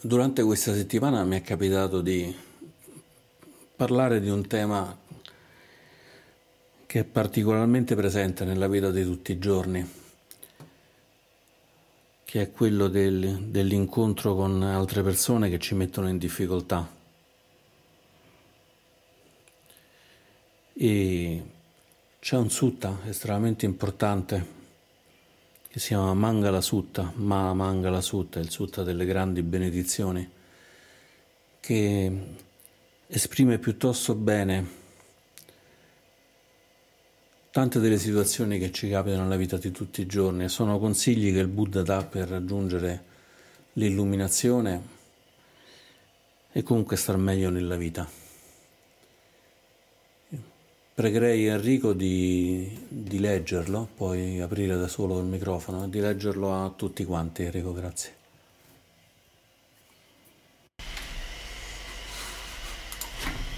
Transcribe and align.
Durante 0.00 0.44
questa 0.44 0.72
settimana 0.74 1.24
mi 1.24 1.36
è 1.36 1.42
capitato 1.42 2.00
di 2.00 2.32
parlare 3.74 4.20
di 4.20 4.30
un 4.30 4.46
tema 4.46 4.96
che 6.86 7.00
è 7.00 7.02
particolarmente 7.02 7.96
presente 7.96 8.44
nella 8.44 8.68
vita 8.68 8.92
di 8.92 9.02
tutti 9.02 9.32
i 9.32 9.40
giorni, 9.40 9.84
che 12.24 12.40
è 12.40 12.52
quello 12.52 12.86
del, 12.86 13.46
dell'incontro 13.48 14.36
con 14.36 14.62
altre 14.62 15.02
persone 15.02 15.50
che 15.50 15.58
ci 15.58 15.74
mettono 15.74 16.08
in 16.08 16.18
difficoltà. 16.18 16.88
E 20.74 21.42
c'è 22.20 22.36
un 22.36 22.50
sutta 22.50 23.00
estremamente 23.04 23.66
importante 23.66 24.57
che 25.68 25.78
si 25.78 25.88
chiama 25.88 26.14
Mangala 26.14 26.60
Sutta, 26.60 27.12
Ma 27.16 27.52
Mangala 27.52 28.00
Sutta, 28.00 28.40
il 28.40 28.50
Sutta 28.50 28.82
delle 28.82 29.04
grandi 29.04 29.42
benedizioni, 29.42 30.28
che 31.60 32.12
esprime 33.06 33.58
piuttosto 33.58 34.14
bene 34.14 34.76
tante 37.50 37.80
delle 37.80 37.98
situazioni 37.98 38.58
che 38.58 38.70
ci 38.70 38.88
capitano 38.88 39.22
nella 39.22 39.36
vita 39.36 39.56
di 39.56 39.70
tutti 39.70 40.00
i 40.00 40.06
giorni 40.06 40.44
e 40.44 40.48
sono 40.48 40.78
consigli 40.78 41.32
che 41.32 41.40
il 41.40 41.48
Buddha 41.48 41.82
dà 41.82 42.04
per 42.04 42.28
raggiungere 42.28 43.04
l'illuminazione 43.74 44.96
e 46.52 46.62
comunque 46.62 46.96
star 46.96 47.16
meglio 47.16 47.50
nella 47.50 47.76
vita. 47.76 48.27
Pregherei 50.98 51.46
Enrico 51.46 51.92
di, 51.92 52.76
di, 52.88 53.20
leggerlo, 53.20 53.86
puoi 53.96 54.40
aprire 54.40 54.76
da 54.76 54.88
solo 54.88 55.20
il 55.20 55.26
microfono, 55.26 55.86
di 55.86 56.00
leggerlo 56.00 56.52
a 56.52 56.72
tutti 56.74 57.04
quanti, 57.04 57.44
Enrico, 57.44 57.72
grazie. 57.72 58.12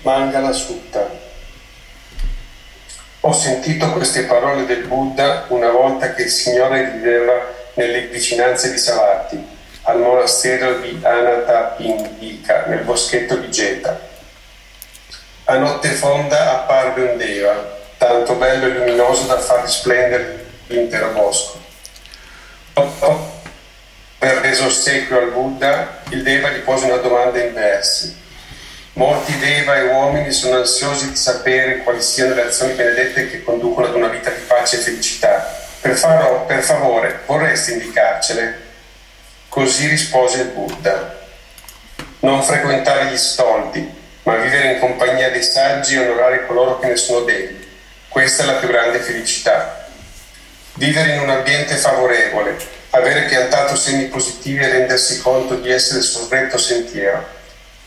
Mangala 0.02 0.52
Sutta. 0.52 1.08
Ho 3.20 3.32
sentito 3.32 3.90
queste 3.92 4.24
parole 4.24 4.66
del 4.66 4.86
Buddha 4.86 5.46
una 5.48 5.70
volta 5.70 6.12
che 6.12 6.24
il 6.24 6.28
Signore 6.28 6.90
viveva 6.90 7.54
nelle 7.72 8.08
vicinanze 8.08 8.70
di 8.70 8.76
Savatthi, 8.76 9.42
al 9.84 9.98
monastero 9.98 10.78
di 10.80 10.98
Anathapindika, 11.00 12.66
nel 12.66 12.84
boschetto 12.84 13.36
di 13.36 13.50
Geta 13.50 14.09
a 15.50 15.56
notte 15.56 15.88
fonda 15.90 16.52
apparve 16.52 17.02
un 17.02 17.16
Deva, 17.16 17.78
tanto 17.98 18.34
bello 18.34 18.66
e 18.66 18.68
luminoso 18.68 19.24
da 19.24 19.40
far 19.40 19.62
risplendere 19.62 20.46
l'intero 20.68 21.08
bosco. 21.08 21.58
Dopo 22.72 23.32
aver 24.20 24.38
reso 24.42 24.66
ossequio 24.66 25.18
al 25.18 25.32
Buddha, 25.32 26.02
il 26.10 26.22
Deva 26.22 26.50
gli 26.50 26.60
pose 26.60 26.84
una 26.84 26.98
domanda 26.98 27.42
in 27.42 27.52
versi. 27.52 28.16
Molti 28.92 29.36
Deva 29.38 29.76
e 29.76 29.86
uomini 29.86 30.30
sono 30.30 30.58
ansiosi 30.58 31.08
di 31.08 31.16
sapere 31.16 31.78
quali 31.78 32.00
siano 32.00 32.34
le 32.34 32.46
azioni 32.46 32.74
benedette 32.74 33.28
che 33.28 33.42
conducono 33.42 33.88
ad 33.88 33.94
una 33.94 34.08
vita 34.08 34.30
di 34.30 34.42
pace 34.42 34.76
e 34.76 34.80
felicità. 34.80 35.52
Per, 35.80 35.96
farò, 35.96 36.46
per 36.46 36.62
favore, 36.62 37.22
vorresti 37.26 37.72
indicarcele? 37.72 38.68
Così 39.48 39.88
rispose 39.88 40.42
il 40.42 40.48
Buddha. 40.48 41.18
Non 42.20 42.40
frequentare 42.44 43.06
gli 43.06 43.16
stolti, 43.16 43.98
ma 44.22 44.36
vivere 44.36 44.72
in 44.72 44.78
compagnia 44.78 45.30
dei 45.30 45.42
saggi 45.42 45.94
e 45.94 46.06
onorare 46.06 46.46
coloro 46.46 46.78
che 46.78 46.88
ne 46.88 46.96
sono 46.96 47.24
degni. 47.24 47.68
Questa 48.08 48.42
è 48.42 48.46
la 48.46 48.54
più 48.54 48.68
grande 48.68 48.98
felicità. 48.98 49.88
Vivere 50.74 51.14
in 51.14 51.20
un 51.20 51.30
ambiente 51.30 51.76
favorevole, 51.76 52.56
avere 52.90 53.22
piantato 53.22 53.76
semi 53.76 54.06
positivi 54.06 54.62
e 54.62 54.68
rendersi 54.68 55.20
conto 55.20 55.56
di 55.56 55.70
essere 55.70 56.00
sul 56.02 56.28
retto 56.28 56.58
sentiero. 56.58 57.38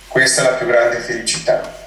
Questa 0.07 0.41
è 0.41 0.43
la 0.45 0.57
più 0.57 0.67
grande 0.67 0.97
felicità. 0.99 1.81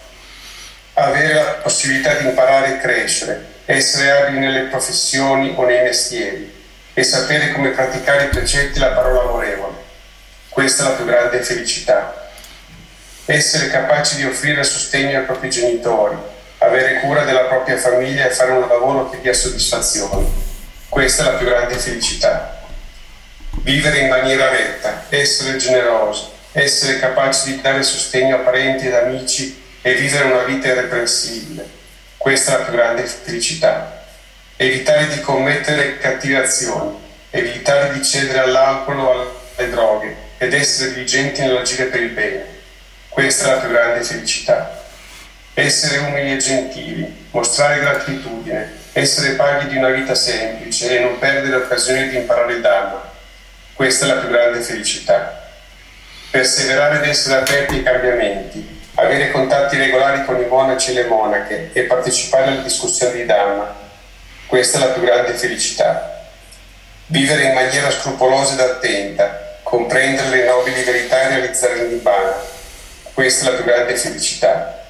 Avere 0.94 1.34
la 1.34 1.44
possibilità 1.62 2.14
di 2.14 2.26
imparare 2.26 2.74
e 2.74 2.80
crescere, 2.80 3.46
essere 3.64 4.10
abili 4.10 4.38
nelle 4.38 4.62
professioni 4.62 5.52
o 5.56 5.64
nei 5.64 5.82
mestieri 5.82 6.52
e 6.94 7.02
sapere 7.02 7.52
come 7.52 7.70
praticare 7.70 8.24
i 8.24 8.28
precetti 8.28 8.78
e 8.78 8.80
la 8.80 8.92
parola 8.92 9.22
amorevole. 9.22 9.74
Questa 10.48 10.84
è 10.84 10.88
la 10.88 10.94
più 10.94 11.04
grande 11.04 11.42
felicità 11.42 12.25
essere 13.26 13.70
capaci 13.70 14.16
di 14.16 14.24
offrire 14.24 14.62
sostegno 14.62 15.18
ai 15.18 15.24
propri 15.24 15.50
genitori, 15.50 16.16
avere 16.58 17.00
cura 17.00 17.24
della 17.24 17.44
propria 17.44 17.76
famiglia 17.76 18.26
e 18.26 18.30
fare 18.30 18.52
un 18.52 18.68
lavoro 18.68 19.10
che 19.10 19.20
dia 19.20 19.32
soddisfazione. 19.32 20.26
Questa 20.88 21.22
è 21.22 21.32
la 21.32 21.36
più 21.36 21.46
grande 21.46 21.74
felicità. 21.74 22.62
Vivere 23.62 23.98
in 23.98 24.08
maniera 24.08 24.48
retta, 24.48 25.06
essere 25.08 25.56
generosi, 25.56 26.22
essere 26.52 27.00
capaci 27.00 27.52
di 27.52 27.60
dare 27.60 27.82
sostegno 27.82 28.36
a 28.36 28.40
parenti 28.40 28.86
ed 28.86 28.94
amici 28.94 29.60
e 29.82 29.94
vivere 29.94 30.26
una 30.26 30.44
vita 30.44 30.68
irreprensibile. 30.68 31.68
Questa 32.16 32.54
è 32.54 32.58
la 32.58 32.64
più 32.64 32.74
grande 32.74 33.02
felicità. 33.04 34.04
Evitare 34.54 35.08
di 35.08 35.20
commettere 35.20 35.98
cattive 35.98 36.38
azioni, 36.38 36.96
evitare 37.30 37.92
di 37.92 38.04
cedere 38.04 38.38
all'alcol 38.38 39.00
o 39.00 39.42
alle 39.56 39.70
droghe 39.70 40.16
ed 40.38 40.54
essere 40.54 40.92
diligenti 40.92 41.40
nell'agire 41.40 41.86
per 41.86 42.00
il 42.00 42.10
bene 42.10 42.55
questa 43.16 43.46
è 43.46 43.54
la 43.54 43.60
più 43.60 43.70
grande 43.70 44.04
felicità. 44.04 44.78
Essere 45.54 45.96
umili 46.00 46.34
e 46.34 46.36
gentili, 46.36 47.28
mostrare 47.30 47.80
gratitudine, 47.80 48.70
essere 48.92 49.36
paghi 49.36 49.68
di 49.68 49.78
una 49.78 49.88
vita 49.88 50.14
semplice 50.14 50.98
e 50.98 51.00
non 51.00 51.18
perdere 51.18 51.56
occasione 51.56 52.10
di 52.10 52.16
imparare 52.16 52.52
il 52.52 52.60
Dhamma. 52.60 53.10
Questa 53.72 54.04
è 54.04 54.08
la 54.08 54.20
più 54.20 54.28
grande 54.28 54.60
felicità. 54.60 55.48
Perseverare 56.30 56.98
ed 56.98 57.08
essere 57.08 57.36
aperti 57.36 57.76
ai 57.76 57.82
cambiamenti, 57.84 58.82
avere 58.96 59.30
contatti 59.30 59.78
regolari 59.78 60.22
con 60.26 60.38
i 60.38 60.44
monaci 60.44 60.90
e 60.90 60.94
le 61.02 61.04
monache 61.04 61.70
e 61.72 61.84
partecipare 61.84 62.48
alle 62.48 62.62
discussioni 62.64 63.20
di 63.20 63.24
Dhamma. 63.24 63.74
Questa 64.44 64.76
è 64.76 64.80
la 64.80 64.92
più 64.92 65.00
grande 65.00 65.32
felicità. 65.32 66.26
Vivere 67.06 67.44
in 67.44 67.54
maniera 67.54 67.90
scrupolosa 67.90 68.52
ed 68.52 68.60
attenta, 68.60 69.58
comprendere 69.62 70.28
le 70.36 70.44
nobili 70.44 70.82
verità 70.82 71.22
e 71.22 71.28
realizzare 71.28 71.78
il 71.78 71.92
Nibbana 71.92 72.54
questa 73.16 73.46
è 73.46 73.50
la 73.50 73.56
più 73.56 73.64
grande 73.64 73.96
felicità. 73.96 74.88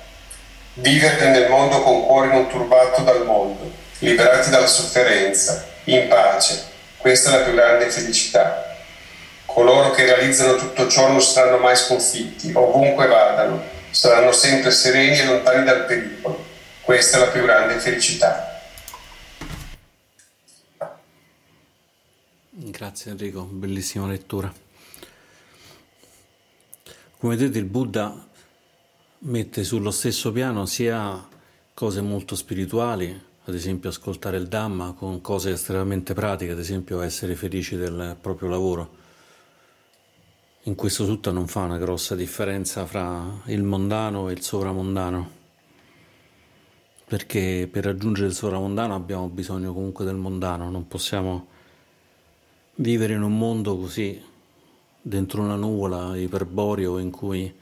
Vivere 0.74 1.30
nel 1.30 1.48
mondo 1.48 1.80
con 1.80 2.04
cuore 2.06 2.26
non 2.26 2.48
turbato 2.48 3.02
dal 3.02 3.24
mondo, 3.24 3.70
liberati 4.00 4.50
dalla 4.50 4.66
sofferenza, 4.66 5.64
in 5.84 6.08
pace. 6.08 6.64
Questa 6.96 7.30
è 7.30 7.38
la 7.38 7.44
più 7.44 7.54
grande 7.54 7.88
felicità. 7.88 8.76
Coloro 9.44 9.92
che 9.92 10.06
realizzano 10.06 10.56
tutto 10.56 10.88
ciò 10.88 11.06
non 11.06 11.22
saranno 11.22 11.58
mai 11.58 11.76
sconfitti, 11.76 12.50
ovunque 12.52 13.06
vadano, 13.06 13.62
saranno 13.90 14.32
sempre 14.32 14.72
sereni 14.72 15.20
e 15.20 15.24
lontani 15.24 15.64
dal 15.64 15.84
pericolo. 15.84 16.44
Questa 16.80 17.18
è 17.18 17.20
la 17.20 17.28
più 17.28 17.42
grande 17.42 17.78
felicità. 17.78 18.60
Grazie 22.50 23.12
Enrico, 23.12 23.42
bellissima 23.42 24.08
lettura. 24.08 24.52
Come 27.26 27.38
vedete 27.38 27.58
il 27.58 27.64
Buddha 27.64 28.24
mette 29.18 29.64
sullo 29.64 29.90
stesso 29.90 30.30
piano 30.30 30.64
sia 30.64 31.26
cose 31.74 32.00
molto 32.00 32.36
spirituali, 32.36 33.20
ad 33.46 33.52
esempio 33.52 33.88
ascoltare 33.88 34.36
il 34.36 34.46
Dhamma, 34.46 34.92
con 34.92 35.20
cose 35.20 35.50
estremamente 35.50 36.14
pratiche, 36.14 36.52
ad 36.52 36.60
esempio 36.60 37.00
essere 37.00 37.34
felici 37.34 37.74
del 37.74 38.16
proprio 38.20 38.48
lavoro. 38.48 38.94
In 40.62 40.76
questo 40.76 41.04
tutto 41.04 41.32
non 41.32 41.48
fa 41.48 41.62
una 41.62 41.78
grossa 41.78 42.14
differenza 42.14 42.86
fra 42.86 43.42
il 43.46 43.64
mondano 43.64 44.28
e 44.28 44.32
il 44.32 44.42
sovramondano, 44.42 45.30
perché 47.06 47.68
per 47.68 47.86
raggiungere 47.86 48.28
il 48.28 48.34
sovramondano 48.34 48.94
abbiamo 48.94 49.26
bisogno 49.26 49.72
comunque 49.72 50.04
del 50.04 50.14
mondano, 50.14 50.70
non 50.70 50.86
possiamo 50.86 51.48
vivere 52.76 53.14
in 53.14 53.22
un 53.22 53.36
mondo 53.36 53.76
così 53.76 54.34
dentro 55.06 55.40
una 55.40 55.54
nuvola 55.54 56.16
iperboreo 56.16 56.98
in 56.98 57.12
cui 57.12 57.54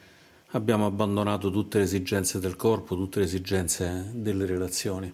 abbiamo 0.52 0.86
abbandonato 0.86 1.50
tutte 1.50 1.76
le 1.76 1.84
esigenze 1.84 2.38
del 2.38 2.56
corpo, 2.56 2.96
tutte 2.96 3.18
le 3.18 3.26
esigenze 3.26 4.12
delle 4.14 4.46
relazioni. 4.46 5.12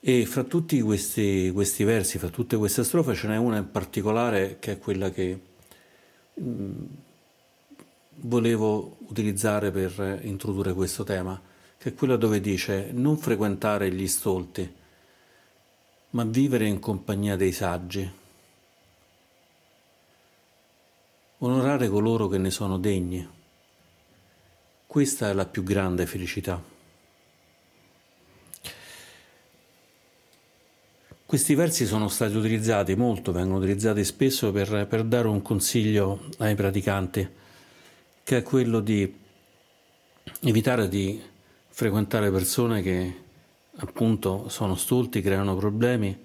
E 0.00 0.24
fra 0.24 0.44
tutti 0.44 0.80
questi, 0.80 1.50
questi 1.52 1.84
versi, 1.84 2.16
fra 2.16 2.30
tutte 2.30 2.56
queste 2.56 2.84
strofe, 2.84 3.14
ce 3.14 3.28
n'è 3.28 3.36
una 3.36 3.58
in 3.58 3.70
particolare 3.70 4.56
che 4.58 4.72
è 4.72 4.78
quella 4.78 5.10
che 5.10 5.40
mh, 6.32 6.42
mm, 6.42 6.84
volevo 8.22 8.96
utilizzare 9.08 9.70
per 9.70 10.20
introdurre 10.22 10.72
questo 10.72 11.04
tema, 11.04 11.38
che 11.76 11.90
è 11.90 11.94
quella 11.94 12.16
dove 12.16 12.40
dice 12.40 12.88
non 12.92 13.18
frequentare 13.18 13.92
gli 13.92 14.08
stolti, 14.08 14.72
ma 16.10 16.24
vivere 16.24 16.66
in 16.66 16.78
compagnia 16.78 17.36
dei 17.36 17.52
saggi. 17.52 18.19
Onorare 21.42 21.88
coloro 21.88 22.28
che 22.28 22.38
ne 22.38 22.50
sono 22.50 22.78
degni. 22.78 23.26
Questa 24.86 25.28
è 25.28 25.32
la 25.32 25.46
più 25.46 25.62
grande 25.62 26.06
felicità. 26.06 26.62
Questi 31.24 31.54
versi 31.54 31.86
sono 31.86 32.08
stati 32.08 32.34
utilizzati 32.34 32.96
molto, 32.96 33.30
vengono 33.30 33.58
utilizzati 33.58 34.04
spesso 34.04 34.50
per, 34.50 34.86
per 34.88 35.04
dare 35.04 35.28
un 35.28 35.40
consiglio 35.42 36.26
ai 36.38 36.56
praticanti, 36.56 37.28
che 38.24 38.36
è 38.36 38.42
quello 38.42 38.80
di 38.80 39.16
evitare 40.40 40.88
di 40.88 41.22
frequentare 41.68 42.32
persone 42.32 42.82
che 42.82 43.14
appunto 43.76 44.48
sono 44.48 44.74
stolti, 44.74 45.22
creano 45.22 45.54
problemi, 45.56 46.18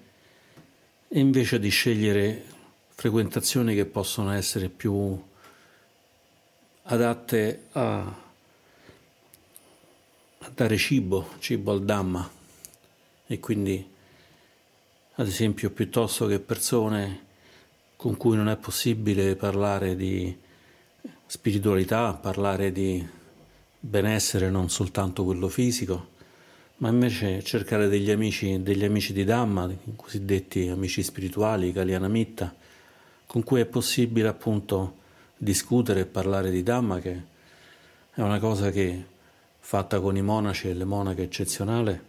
e 1.08 1.20
invece 1.20 1.60
di 1.60 1.70
scegliere 1.70 2.46
frequentazioni 2.95 3.75
che 3.75 3.86
possono 3.86 4.31
essere 4.31 4.69
più 4.69 5.21
adatte 6.83 7.68
a, 7.74 8.00
a 10.39 10.51
dare 10.53 10.77
cibo, 10.77 11.30
cibo 11.39 11.71
al 11.71 11.83
Dhamma. 11.83 12.31
E 13.27 13.39
quindi 13.39 13.94
ad 15.15 15.27
esempio 15.27 15.69
piuttosto 15.71 16.25
che 16.25 16.39
persone 16.39 17.24
con 17.95 18.18
cui 18.18 18.36
non 18.36 18.50
è 18.50 18.56
possibile 18.56 19.36
parlare 19.36 19.95
di 19.95 20.36
spiritualità, 21.25 22.13
parlare 22.13 22.71
di 22.71 23.06
benessere 23.80 24.50
non 24.50 24.69
soltanto 24.69 25.24
quello 25.24 25.47
fisico, 25.47 26.13
ma 26.77 26.89
invece 26.89 27.44
cercare 27.44 27.88
degli 27.88 28.12
amici, 28.12 28.62
degli 28.62 28.83
amici 28.83 29.13
di 29.13 29.24
Dhamma, 29.24 29.69
i 29.71 29.95
cosiddetti 29.95 30.68
amici 30.68 31.03
spirituali, 31.03 31.71
Kalyanamitta, 31.71 32.53
con 33.36 33.44
cui 33.44 33.60
è 33.60 33.66
possibile 33.66 34.30
appunto 34.30 34.96
discutere 35.36 36.00
e 36.00 36.06
parlare 36.06 36.50
di 36.50 36.64
Dhamma, 36.64 37.00
che 37.00 37.22
è 38.14 38.22
una 38.22 38.40
cosa 38.40 38.72
che 38.72 39.06
fatta 39.60 40.00
con 40.00 40.16
i 40.16 40.22
monaci 40.22 40.70
e 40.70 40.74
le 40.74 40.86
monache 40.86 41.24
eccezionale 41.24 42.04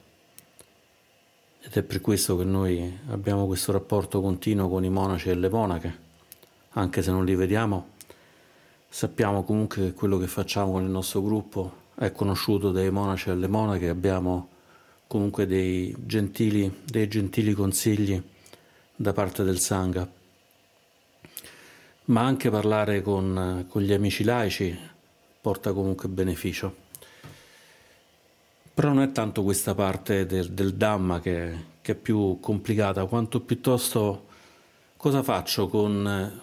ed 1.61 1.73
è 1.73 1.83
per 1.83 2.01
questo 2.01 2.37
che 2.37 2.45
noi 2.45 2.97
abbiamo 3.09 3.47
questo 3.47 3.73
rapporto 3.73 4.21
continuo 4.21 4.69
con 4.69 4.85
i 4.85 4.89
monaci 4.89 5.31
e 5.31 5.35
le 5.35 5.49
monache, 5.49 5.99
anche 6.75 7.03
se 7.03 7.11
non 7.11 7.25
li 7.25 7.35
vediamo, 7.35 7.89
sappiamo 8.89 9.43
comunque 9.43 9.83
che 9.83 9.93
quello 9.95 10.19
che 10.19 10.29
facciamo 10.29 10.71
con 10.71 10.85
il 10.85 10.91
nostro 10.91 11.25
gruppo 11.25 11.73
è 11.97 12.13
conosciuto 12.13 12.71
dai 12.71 12.93
monaci 12.93 13.31
e 13.31 13.33
alle 13.33 13.49
monache, 13.49 13.89
abbiamo 13.89 14.49
comunque 15.09 15.45
dei 15.45 15.93
gentili, 15.99 16.83
dei 16.85 17.09
gentili 17.09 17.53
consigli 17.53 18.23
da 18.95 19.13
parte 19.13 19.43
del 19.43 19.59
Sangha. 19.59 20.16
Ma 22.07 22.23
anche 22.23 22.51
parlare 22.51 23.03
con, 23.03 23.67
con 23.69 23.83
gli 23.83 23.93
amici 23.93 24.23
laici 24.23 24.79
porta 25.41 25.73
comunque 25.73 26.09
beneficio. 26.09 26.75
Però 28.75 28.93
non 28.93 29.03
è 29.03 29.11
tanto 29.11 29.43
questa 29.43 29.75
parte 29.75 30.27
del, 30.27 30.51
del 30.51 30.75
Dhamma 30.75 31.21
che, 31.21 31.55
che, 31.81 31.93
è 31.93 31.95
più 31.95 32.39
complicata, 32.41 33.07
quanto 33.07 33.41
piuttosto 33.41 34.27
cosa 34.97 35.23
faccio 35.23 35.69
con 35.69 36.43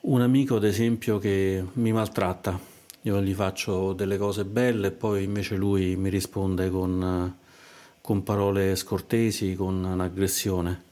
un 0.00 0.20
amico, 0.20 0.56
ad 0.56 0.64
esempio, 0.64 1.18
che 1.18 1.64
mi 1.74 1.92
maltratta. 1.92 2.58
Io 3.02 3.20
gli 3.20 3.34
faccio 3.34 3.92
delle 3.92 4.16
cose 4.16 4.44
belle 4.44 4.86
e 4.88 4.92
poi 4.92 5.24
invece 5.24 5.56
lui 5.56 5.94
mi 5.96 6.08
risponde 6.08 6.70
con, 6.70 7.36
con 8.00 8.22
parole 8.22 8.74
scortesi, 8.74 9.54
con 9.54 9.82
un'aggressione. 9.82 10.90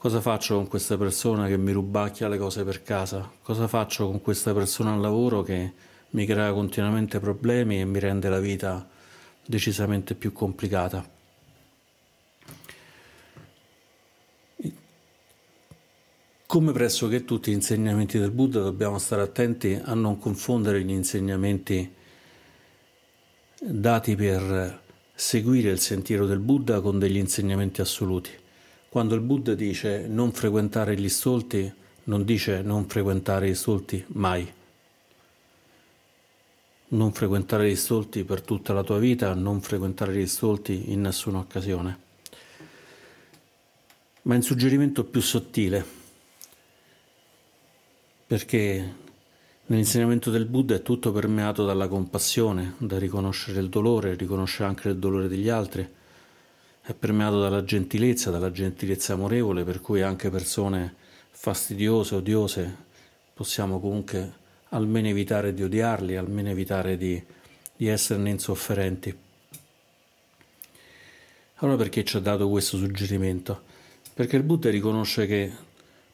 Cosa 0.00 0.22
faccio 0.22 0.54
con 0.54 0.66
questa 0.66 0.96
persona 0.96 1.46
che 1.46 1.58
mi 1.58 1.72
rubacchia 1.72 2.26
le 2.26 2.38
cose 2.38 2.64
per 2.64 2.82
casa? 2.82 3.30
Cosa 3.42 3.68
faccio 3.68 4.06
con 4.06 4.22
questa 4.22 4.54
persona 4.54 4.94
al 4.94 5.00
lavoro 5.00 5.42
che 5.42 5.72
mi 6.12 6.24
crea 6.24 6.54
continuamente 6.54 7.20
problemi 7.20 7.80
e 7.80 7.84
mi 7.84 7.98
rende 7.98 8.30
la 8.30 8.40
vita 8.40 8.88
decisamente 9.44 10.14
più 10.14 10.32
complicata. 10.32 11.06
Come 16.46 16.72
pressoché 16.72 17.26
tutti 17.26 17.50
gli 17.50 17.54
insegnamenti 17.54 18.18
del 18.18 18.30
Buddha 18.30 18.60
dobbiamo 18.60 18.96
stare 18.96 19.20
attenti 19.20 19.78
a 19.84 19.92
non 19.92 20.18
confondere 20.18 20.82
gli 20.82 20.92
insegnamenti 20.92 21.94
dati 23.60 24.16
per 24.16 24.80
seguire 25.12 25.68
il 25.68 25.78
sentiero 25.78 26.24
del 26.24 26.38
Buddha 26.38 26.80
con 26.80 26.98
degli 26.98 27.18
insegnamenti 27.18 27.82
assoluti. 27.82 28.39
Quando 28.90 29.14
il 29.14 29.22
Buddha 29.22 29.54
dice 29.54 30.06
non 30.06 30.32
frequentare 30.32 30.94
gli 30.94 31.08
stolti, 31.08 31.72
non 32.04 32.24
dice 32.24 32.60
non 32.60 32.86
frequentare 32.86 33.48
gli 33.48 33.54
stolti 33.54 34.04
mai 34.08 34.58
non 36.90 37.12
frequentare 37.12 37.68
gli 37.68 37.76
stolti 37.76 38.24
per 38.24 38.40
tutta 38.42 38.72
la 38.72 38.82
tua 38.82 38.98
vita, 38.98 39.34
non 39.34 39.60
frequentare 39.60 40.14
gli 40.14 40.26
stolti 40.26 40.90
in 40.92 41.02
nessuna 41.02 41.38
occasione. 41.38 42.08
Ma 44.22 44.34
è 44.34 44.36
un 44.36 44.42
suggerimento 44.42 45.04
più 45.04 45.20
sottile, 45.20 45.84
perché 48.26 48.94
nell'insegnamento 49.66 50.30
del 50.30 50.46
Buddha 50.46 50.74
è 50.74 50.82
tutto 50.82 51.12
permeato 51.12 51.64
dalla 51.64 51.88
compassione, 51.88 52.74
da 52.78 52.98
riconoscere 52.98 53.60
il 53.60 53.68
dolore, 53.68 54.14
riconoscere 54.14 54.68
anche 54.68 54.88
il 54.88 54.98
dolore 54.98 55.28
degli 55.28 55.48
altri, 55.48 55.88
è 56.90 56.94
permeato 56.94 57.40
dalla 57.40 57.62
gentilezza, 57.62 58.30
dalla 58.30 58.50
gentilezza 58.50 59.12
amorevole, 59.12 59.62
per 59.62 59.80
cui 59.80 60.02
anche 60.02 60.28
persone 60.28 60.96
fastidiose, 61.30 62.16
odiose, 62.16 62.76
possiamo 63.32 63.78
comunque 63.78 64.38
almeno 64.70 65.06
evitare 65.06 65.54
di 65.54 65.62
odiarli, 65.62 66.16
almeno 66.16 66.48
evitare 66.48 66.96
di, 66.96 67.22
di 67.76 67.86
esserne 67.86 68.30
insofferenti. 68.30 69.16
Allora 71.56 71.76
perché 71.76 72.02
ci 72.02 72.16
ha 72.16 72.20
dato 72.20 72.48
questo 72.48 72.76
suggerimento? 72.76 73.62
Perché 74.12 74.34
il 74.34 74.42
Buddha 74.42 74.68
riconosce 74.68 75.26
che 75.26 75.52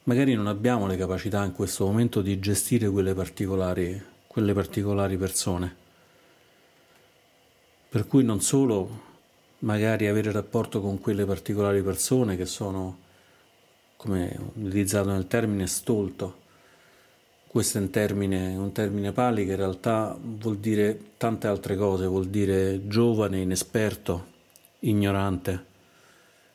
magari 0.03 0.35
non 0.35 0.45
abbiamo 0.45 0.85
le 0.85 0.95
capacità 0.95 1.43
in 1.43 1.53
questo 1.53 1.85
momento 1.87 2.21
di 2.21 2.39
gestire 2.39 2.87
quelle 2.87 3.15
particolari, 3.15 3.99
quelle 4.27 4.53
particolari 4.53 5.17
persone. 5.17 5.75
Per 7.89 8.05
cui 8.05 8.23
non 8.23 8.41
solo 8.41 9.06
magari 9.59 10.07
avere 10.07 10.31
rapporto 10.31 10.81
con 10.81 10.99
quelle 10.99 11.25
particolari 11.25 11.81
persone 11.81 12.35
che 12.35 12.45
sono, 12.45 12.97
come 13.97 14.37
utilizzato 14.55 15.09
nel 15.09 15.27
termine, 15.27 15.67
stolto, 15.67 16.45
questo 17.47 17.79
è 17.79 17.81
un 17.81 17.89
termine, 17.89 18.55
un 18.55 18.71
termine 18.71 19.11
pali 19.11 19.45
che 19.45 19.51
in 19.51 19.57
realtà 19.57 20.15
vuol 20.21 20.57
dire 20.57 21.13
tante 21.17 21.47
altre 21.47 21.75
cose, 21.75 22.05
vuol 22.05 22.27
dire 22.27 22.87
giovane, 22.87 23.39
inesperto, 23.39 24.25
ignorante. 24.81 25.65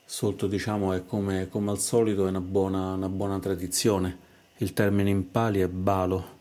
Sotto 0.05 0.47
diciamo 0.47 0.93
è 0.93 1.05
come, 1.05 1.49
come 1.49 1.71
al 1.71 1.79
solito 1.79 2.27
è 2.27 2.29
una 2.29 2.41
buona, 2.41 2.93
una 2.93 3.09
buona 3.09 3.41
tradizione. 3.41 4.19
Il 4.59 4.75
termine 4.75 5.11
in 5.11 5.31
pali 5.31 5.61
è 5.61 5.67
balo, 5.67 6.39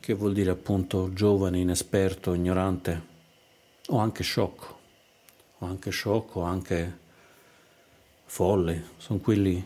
che 0.00 0.14
vuol 0.14 0.32
dire 0.32 0.50
appunto 0.52 1.12
giovane, 1.12 1.58
inesperto, 1.58 2.32
ignorante 2.32 3.14
o 3.88 3.98
anche 3.98 4.22
sciocco, 4.22 4.75
anche 5.66 5.90
sciocco, 5.90 6.42
anche 6.42 6.98
folle, 8.24 8.84
sono 8.96 9.18
quelli 9.18 9.64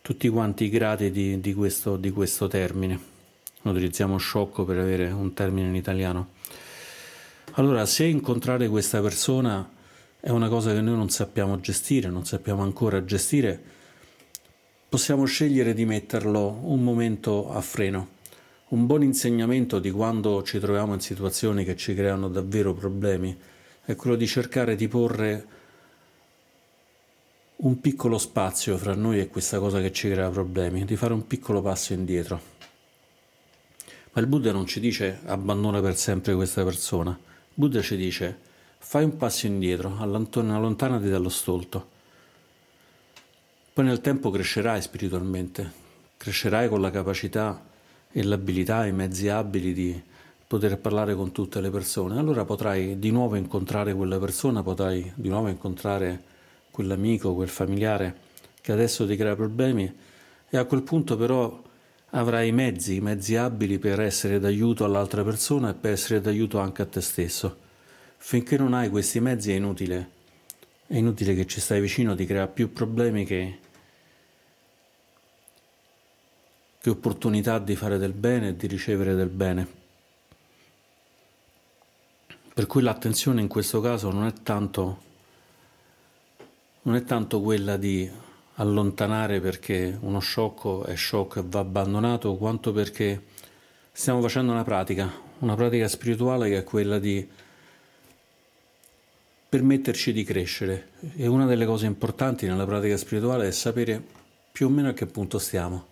tutti 0.00 0.28
quanti 0.28 0.64
i 0.64 0.68
gradi 0.70 1.10
di, 1.10 1.40
di, 1.40 1.54
questo, 1.54 1.96
di 1.96 2.10
questo 2.10 2.48
termine 2.48 3.16
utilizziamo 3.70 4.16
sciocco 4.18 4.64
per 4.64 4.78
avere 4.78 5.10
un 5.10 5.32
termine 5.34 5.68
in 5.68 5.74
italiano. 5.74 6.30
Allora, 7.52 7.86
se 7.86 8.04
incontrare 8.04 8.68
questa 8.68 9.00
persona 9.00 9.68
è 10.20 10.30
una 10.30 10.48
cosa 10.48 10.72
che 10.72 10.80
noi 10.80 10.96
non 10.96 11.10
sappiamo 11.10 11.60
gestire, 11.60 12.08
non 12.08 12.24
sappiamo 12.24 12.62
ancora 12.62 13.04
gestire, 13.04 13.60
possiamo 14.88 15.24
scegliere 15.24 15.74
di 15.74 15.84
metterlo 15.84 16.60
un 16.62 16.82
momento 16.82 17.50
a 17.52 17.60
freno. 17.60 18.16
Un 18.68 18.86
buon 18.86 19.02
insegnamento 19.02 19.78
di 19.78 19.90
quando 19.90 20.42
ci 20.42 20.58
troviamo 20.58 20.92
in 20.92 21.00
situazioni 21.00 21.64
che 21.64 21.74
ci 21.74 21.94
creano 21.94 22.28
davvero 22.28 22.74
problemi 22.74 23.36
è 23.88 23.96
quello 23.96 24.16
di 24.16 24.26
cercare 24.26 24.76
di 24.76 24.86
porre 24.86 25.46
un 27.56 27.80
piccolo 27.80 28.18
spazio 28.18 28.76
fra 28.76 28.94
noi 28.94 29.18
e 29.18 29.28
questa 29.28 29.58
cosa 29.58 29.80
che 29.80 29.92
ci 29.92 30.10
crea 30.10 30.28
problemi, 30.28 30.84
di 30.84 30.94
fare 30.94 31.14
un 31.14 31.26
piccolo 31.26 31.62
passo 31.62 31.94
indietro. 31.94 32.38
Ma 34.12 34.20
il 34.20 34.26
Buddha 34.26 34.52
non 34.52 34.66
ci 34.66 34.78
dice 34.78 35.20
abbandona 35.24 35.80
per 35.80 35.96
sempre 35.96 36.34
questa 36.34 36.64
persona. 36.64 37.12
Il 37.12 37.54
Buddha 37.54 37.80
ci 37.80 37.96
dice 37.96 38.38
fai 38.76 39.04
un 39.04 39.16
passo 39.16 39.46
indietro, 39.46 39.96
allontanati 39.96 41.08
dallo 41.08 41.30
stolto. 41.30 41.88
Poi 43.72 43.86
nel 43.86 44.02
tempo 44.02 44.28
crescerai 44.28 44.82
spiritualmente, 44.82 45.72
crescerai 46.18 46.68
con 46.68 46.82
la 46.82 46.90
capacità 46.90 47.64
e 48.12 48.22
l'abilità, 48.22 48.84
i 48.84 48.92
mezzi 48.92 49.30
abili 49.30 49.72
di 49.72 50.02
poter 50.48 50.76
parlare 50.78 51.14
con 51.14 51.30
tutte 51.30 51.60
le 51.60 51.70
persone. 51.70 52.18
Allora 52.18 52.44
potrai 52.44 52.98
di 52.98 53.12
nuovo 53.12 53.36
incontrare 53.36 53.94
quella 53.94 54.18
persona, 54.18 54.64
potrai 54.64 55.12
di 55.14 55.28
nuovo 55.28 55.46
incontrare 55.46 56.20
quell'amico, 56.72 57.34
quel 57.34 57.48
familiare 57.48 58.26
che 58.60 58.72
adesso 58.72 59.06
ti 59.06 59.14
crea 59.14 59.36
problemi 59.36 59.94
e 60.48 60.56
a 60.56 60.64
quel 60.64 60.82
punto 60.82 61.16
però 61.16 61.62
avrai 62.10 62.48
i 62.48 62.52
mezzi, 62.52 62.96
i 62.96 63.00
mezzi 63.00 63.36
abili 63.36 63.78
per 63.78 64.00
essere 64.00 64.40
d'aiuto 64.40 64.84
all'altra 64.84 65.22
persona 65.22 65.70
e 65.70 65.74
per 65.74 65.92
essere 65.92 66.20
d'aiuto 66.20 66.58
anche 66.58 66.82
a 66.82 66.86
te 66.86 67.00
stesso. 67.00 67.56
Finché 68.16 68.56
non 68.56 68.74
hai 68.74 68.88
questi 68.88 69.20
mezzi 69.20 69.52
è 69.52 69.54
inutile 69.54 70.16
è 70.88 70.96
inutile 70.96 71.34
che 71.34 71.46
ci 71.46 71.60
stai 71.60 71.82
vicino, 71.82 72.14
ti 72.14 72.24
crea 72.24 72.46
più 72.46 72.72
problemi 72.72 73.26
che, 73.26 73.58
che 76.80 76.90
opportunità 76.90 77.58
di 77.58 77.76
fare 77.76 77.98
del 77.98 78.14
bene 78.14 78.48
e 78.48 78.56
di 78.56 78.66
ricevere 78.66 79.14
del 79.14 79.28
bene. 79.28 79.77
Per 82.58 82.66
cui 82.66 82.82
l'attenzione 82.82 83.40
in 83.40 83.46
questo 83.46 83.80
caso 83.80 84.10
non 84.10 84.26
è 84.26 84.32
tanto, 84.42 84.98
non 86.82 86.96
è 86.96 87.04
tanto 87.04 87.40
quella 87.40 87.76
di 87.76 88.10
allontanare 88.54 89.38
perché 89.38 89.96
uno 90.00 90.18
sciocco 90.18 90.82
è 90.82 90.96
sciocco 90.96 91.38
e 91.38 91.44
va 91.46 91.60
abbandonato, 91.60 92.34
quanto 92.34 92.72
perché 92.72 93.26
stiamo 93.92 94.20
facendo 94.20 94.50
una 94.50 94.64
pratica, 94.64 95.08
una 95.38 95.54
pratica 95.54 95.86
spirituale 95.86 96.48
che 96.48 96.58
è 96.58 96.64
quella 96.64 96.98
di 96.98 97.24
permetterci 99.48 100.12
di 100.12 100.24
crescere. 100.24 100.88
E 101.14 101.28
una 101.28 101.46
delle 101.46 101.64
cose 101.64 101.86
importanti 101.86 102.48
nella 102.48 102.66
pratica 102.66 102.96
spirituale 102.96 103.46
è 103.46 103.52
sapere 103.52 104.02
più 104.50 104.66
o 104.66 104.68
meno 104.68 104.88
a 104.88 104.94
che 104.94 105.06
punto 105.06 105.38
stiamo. 105.38 105.86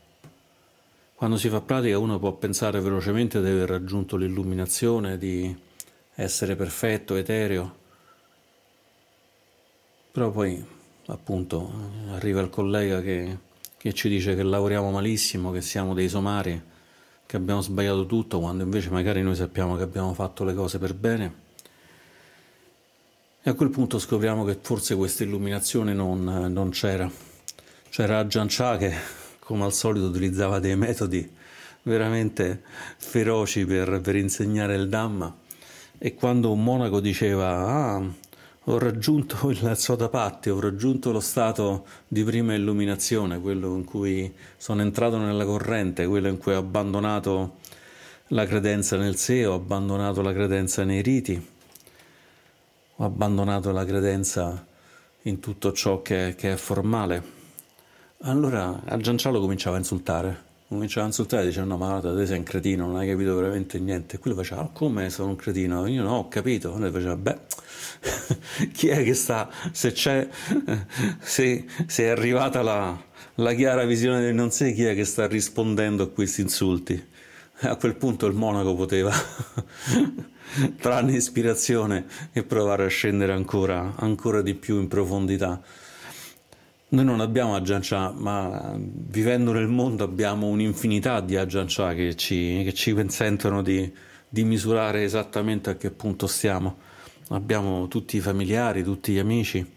Quando 1.14 1.36
si 1.36 1.48
fa 1.48 1.60
pratica 1.60 1.96
uno 1.96 2.18
può 2.18 2.32
pensare 2.32 2.80
velocemente 2.80 3.40
di 3.40 3.50
aver 3.50 3.68
raggiunto 3.68 4.16
l'illuminazione, 4.16 5.16
di 5.16 5.65
essere 6.16 6.56
perfetto, 6.56 7.14
etereo, 7.14 7.76
però 10.10 10.30
poi 10.30 10.64
appunto 11.06 11.70
arriva 12.10 12.40
il 12.40 12.50
collega 12.50 13.00
che, 13.00 13.38
che 13.76 13.92
ci 13.92 14.08
dice 14.08 14.34
che 14.34 14.42
lavoriamo 14.42 14.90
malissimo, 14.90 15.52
che 15.52 15.60
siamo 15.60 15.94
dei 15.94 16.08
somari, 16.08 16.60
che 17.24 17.36
abbiamo 17.36 17.60
sbagliato 17.60 18.06
tutto, 18.06 18.40
quando 18.40 18.64
invece 18.64 18.90
magari 18.90 19.22
noi 19.22 19.36
sappiamo 19.36 19.76
che 19.76 19.84
abbiamo 19.84 20.12
fatto 20.14 20.42
le 20.42 20.54
cose 20.54 20.78
per 20.78 20.94
bene 20.94 21.44
e 23.46 23.50
a 23.50 23.54
quel 23.54 23.70
punto 23.70 24.00
scopriamo 24.00 24.42
che 24.42 24.58
forse 24.60 24.96
questa 24.96 25.22
illuminazione 25.22 25.94
non, 25.94 26.24
non 26.24 26.70
c'era. 26.70 27.08
C'era 27.90 28.18
Ajahn 28.18 28.48
Chah 28.48 28.76
che, 28.76 28.92
come 29.38 29.62
al 29.62 29.72
solito, 29.72 30.06
utilizzava 30.06 30.58
dei 30.58 30.74
metodi 30.74 31.32
veramente 31.82 32.64
feroci 32.96 33.64
per, 33.64 34.00
per 34.00 34.16
insegnare 34.16 34.74
il 34.74 34.88
Dhamma. 34.88 35.32
E 35.98 36.14
quando 36.14 36.52
un 36.52 36.62
monaco 36.62 37.00
diceva: 37.00 37.66
Ah, 37.66 38.02
ho 38.64 38.78
raggiunto 38.78 39.50
il 39.50 39.72
Sotapatti, 39.76 40.50
ho 40.50 40.60
raggiunto 40.60 41.12
lo 41.12 41.20
stato 41.20 41.86
di 42.08 42.24
prima 42.24 42.54
illuminazione, 42.54 43.40
quello 43.40 43.74
in 43.74 43.84
cui 43.84 44.32
sono 44.56 44.82
entrato 44.82 45.18
nella 45.18 45.44
corrente, 45.44 46.06
quello 46.06 46.28
in 46.28 46.38
cui 46.38 46.52
ho 46.52 46.58
abbandonato 46.58 47.56
la 48.28 48.46
credenza 48.46 48.96
nel 48.96 49.16
sé, 49.16 49.46
ho 49.46 49.54
abbandonato 49.54 50.22
la 50.22 50.32
credenza 50.32 50.84
nei 50.84 51.02
riti 51.02 51.54
ho 52.98 53.04
abbandonato 53.04 53.72
la 53.72 53.84
credenza 53.84 54.64
in 55.22 55.38
tutto 55.38 55.72
ciò 55.72 56.00
che, 56.00 56.34
che 56.36 56.52
è 56.52 56.56
formale. 56.56 57.34
Allora 58.20 58.80
a 58.84 58.96
Giancialo 58.96 59.38
cominciava 59.38 59.76
a 59.76 59.80
insultare, 59.80 60.44
cominciava 60.68 61.04
a 61.04 61.08
insultare 61.08 61.46
dicendo 61.46 61.76
no 61.76 61.78
ma 61.78 62.00
te 62.00 62.26
sei 62.26 62.38
un 62.38 62.44
cretino, 62.44 62.86
non 62.86 62.96
hai 62.96 63.08
capito 63.08 63.34
veramente 63.36 63.78
niente. 63.78 64.16
E 64.16 64.18
quello 64.18 64.36
faceva 64.36 64.62
oh, 64.62 64.70
come 64.72 65.10
sono 65.10 65.30
un 65.30 65.36
cretino? 65.36 65.86
Io 65.86 66.02
no 66.02 66.16
ho 66.16 66.28
capito. 66.28 66.74
E 66.74 66.78
lui 66.78 66.90
faceva 66.90 67.16
beh 67.16 67.38
chi 68.72 68.88
è 68.88 69.02
che 69.02 69.14
sta, 69.14 69.48
se 69.72 69.92
c'è, 69.92 70.28
se, 71.20 71.64
se 71.86 72.02
è 72.04 72.08
arrivata 72.08 72.62
la, 72.62 72.98
la 73.36 73.52
chiara 73.54 73.84
visione 73.84 74.20
del 74.20 74.34
non 74.34 74.50
sé, 74.50 74.72
chi 74.72 74.84
è 74.84 74.94
che 74.94 75.04
sta 75.04 75.26
rispondendo 75.26 76.04
a 76.04 76.08
questi 76.08 76.40
insulti? 76.40 77.14
A 77.60 77.76
quel 77.76 77.96
punto 77.96 78.26
il 78.26 78.34
monaco 78.34 78.74
poteva 78.74 79.12
trarne 80.78 81.12
ispirazione 81.12 82.04
e 82.32 82.42
provare 82.42 82.84
a 82.84 82.88
scendere 82.88 83.32
ancora, 83.32 83.94
ancora 83.96 84.42
di 84.42 84.54
più 84.54 84.78
in 84.78 84.88
profondità. 84.88 85.62
Noi 86.88 87.04
non 87.04 87.18
abbiamo 87.18 87.56
Ajahn 87.56 88.14
ma 88.18 88.76
vivendo 88.78 89.50
nel 89.50 89.66
mondo 89.66 90.04
abbiamo 90.04 90.46
un'infinità 90.46 91.20
di 91.20 91.36
Ajahn 91.36 91.66
che 91.66 92.14
ci, 92.14 92.62
che 92.62 92.72
ci 92.74 92.92
consentono 92.92 93.60
di, 93.60 93.92
di 94.28 94.44
misurare 94.44 95.02
esattamente 95.02 95.70
a 95.70 95.74
che 95.74 95.90
punto 95.90 96.28
stiamo. 96.28 96.78
Abbiamo 97.30 97.88
tutti 97.88 98.16
i 98.16 98.20
familiari, 98.20 98.84
tutti 98.84 99.12
gli 99.12 99.18
amici, 99.18 99.68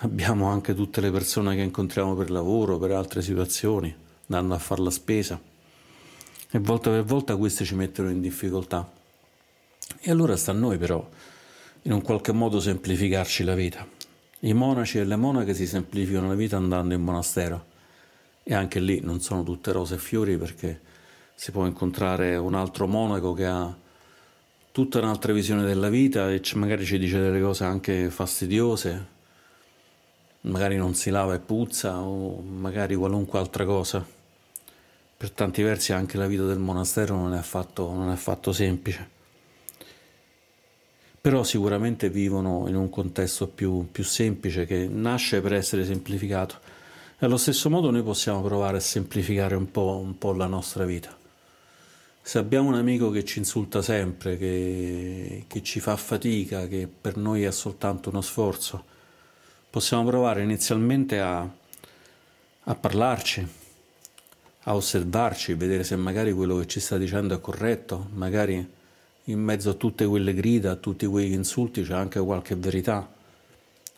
abbiamo 0.00 0.48
anche 0.50 0.74
tutte 0.74 1.00
le 1.00 1.10
persone 1.10 1.56
che 1.56 1.62
incontriamo 1.62 2.14
per 2.14 2.30
lavoro, 2.30 2.76
per 2.76 2.90
altre 2.90 3.22
situazioni, 3.22 3.94
andando 4.26 4.54
a 4.54 4.58
fare 4.58 4.82
la 4.82 4.90
spesa. 4.90 5.40
E 6.50 6.58
volta 6.58 6.90
per 6.90 7.04
volta 7.04 7.34
queste 7.36 7.64
ci 7.64 7.74
mettono 7.74 8.10
in 8.10 8.20
difficoltà. 8.20 8.92
E 9.98 10.10
allora 10.10 10.36
sta 10.36 10.50
a 10.50 10.54
noi 10.54 10.76
però 10.76 11.08
in 11.82 11.92
un 11.92 12.02
qualche 12.02 12.32
modo 12.32 12.60
semplificarci 12.60 13.42
la 13.42 13.54
vita. 13.54 13.99
I 14.42 14.54
monaci 14.54 14.98
e 14.98 15.04
le 15.04 15.16
monache 15.16 15.52
si 15.52 15.66
semplificano 15.66 16.28
la 16.28 16.34
vita 16.34 16.56
andando 16.56 16.94
in 16.94 17.02
monastero. 17.02 17.66
E 18.42 18.54
anche 18.54 18.80
lì 18.80 19.00
non 19.00 19.20
sono 19.20 19.42
tutte 19.42 19.70
rose 19.70 19.96
e 19.96 19.98
fiori 19.98 20.38
perché 20.38 20.80
si 21.34 21.50
può 21.50 21.66
incontrare 21.66 22.36
un 22.36 22.54
altro 22.54 22.86
monaco 22.86 23.34
che 23.34 23.44
ha 23.44 23.76
tutta 24.72 24.98
un'altra 24.98 25.34
visione 25.34 25.62
della 25.64 25.90
vita 25.90 26.30
e 26.30 26.40
magari 26.54 26.86
ci 26.86 26.98
dice 26.98 27.20
delle 27.20 27.40
cose 27.40 27.64
anche 27.64 28.08
fastidiose, 28.08 29.06
magari 30.42 30.76
non 30.76 30.94
si 30.94 31.10
lava 31.10 31.34
e 31.34 31.38
puzza 31.38 31.98
o 31.98 32.40
magari 32.40 32.94
qualunque 32.94 33.38
altra 33.38 33.66
cosa. 33.66 34.02
Per 35.18 35.30
tanti 35.32 35.60
versi 35.60 35.92
anche 35.92 36.16
la 36.16 36.26
vita 36.26 36.44
del 36.44 36.58
monastero 36.58 37.14
non 37.14 37.34
è 37.34 37.38
affatto, 37.38 37.92
non 37.92 38.08
è 38.08 38.12
affatto 38.12 38.52
semplice 38.52 39.19
però 41.20 41.42
sicuramente 41.42 42.08
vivono 42.08 42.66
in 42.68 42.76
un 42.76 42.88
contesto 42.88 43.46
più, 43.46 43.88
più 43.92 44.02
semplice 44.04 44.64
che 44.64 44.88
nasce 44.88 45.42
per 45.42 45.52
essere 45.52 45.84
semplificato. 45.84 46.58
E 47.18 47.26
allo 47.26 47.36
stesso 47.36 47.68
modo 47.68 47.90
noi 47.90 48.02
possiamo 48.02 48.40
provare 48.40 48.78
a 48.78 48.80
semplificare 48.80 49.54
un 49.54 49.70
po', 49.70 50.00
un 50.02 50.16
po', 50.16 50.32
la 50.32 50.46
nostra 50.46 50.86
vita. 50.86 51.14
Se 52.22 52.38
abbiamo 52.38 52.68
un 52.68 52.74
amico 52.74 53.10
che 53.10 53.24
ci 53.24 53.38
insulta 53.38 53.82
sempre, 53.82 54.38
che, 54.38 55.44
che 55.46 55.62
ci 55.62 55.80
fa 55.80 55.96
fatica, 55.96 56.66
che 56.66 56.88
per 56.88 57.18
noi 57.18 57.42
è 57.42 57.50
soltanto 57.50 58.08
uno 58.08 58.22
sforzo, 58.22 58.84
possiamo 59.68 60.04
provare 60.04 60.42
inizialmente 60.42 61.20
a, 61.20 61.40
a 61.40 62.74
parlarci, 62.74 63.46
a 64.64 64.74
osservarci, 64.74 65.52
vedere 65.54 65.84
se 65.84 65.96
magari 65.96 66.32
quello 66.32 66.56
che 66.58 66.66
ci 66.66 66.80
sta 66.80 66.96
dicendo 66.96 67.34
è 67.34 67.40
corretto, 67.40 68.08
magari 68.14 68.78
in 69.30 69.40
mezzo 69.40 69.70
a 69.70 69.74
tutte 69.74 70.06
quelle 70.06 70.34
grida, 70.34 70.72
a 70.72 70.76
tutti 70.76 71.06
quegli 71.06 71.32
insulti 71.32 71.82
c'è 71.82 71.94
anche 71.94 72.20
qualche 72.20 72.56
verità. 72.56 73.08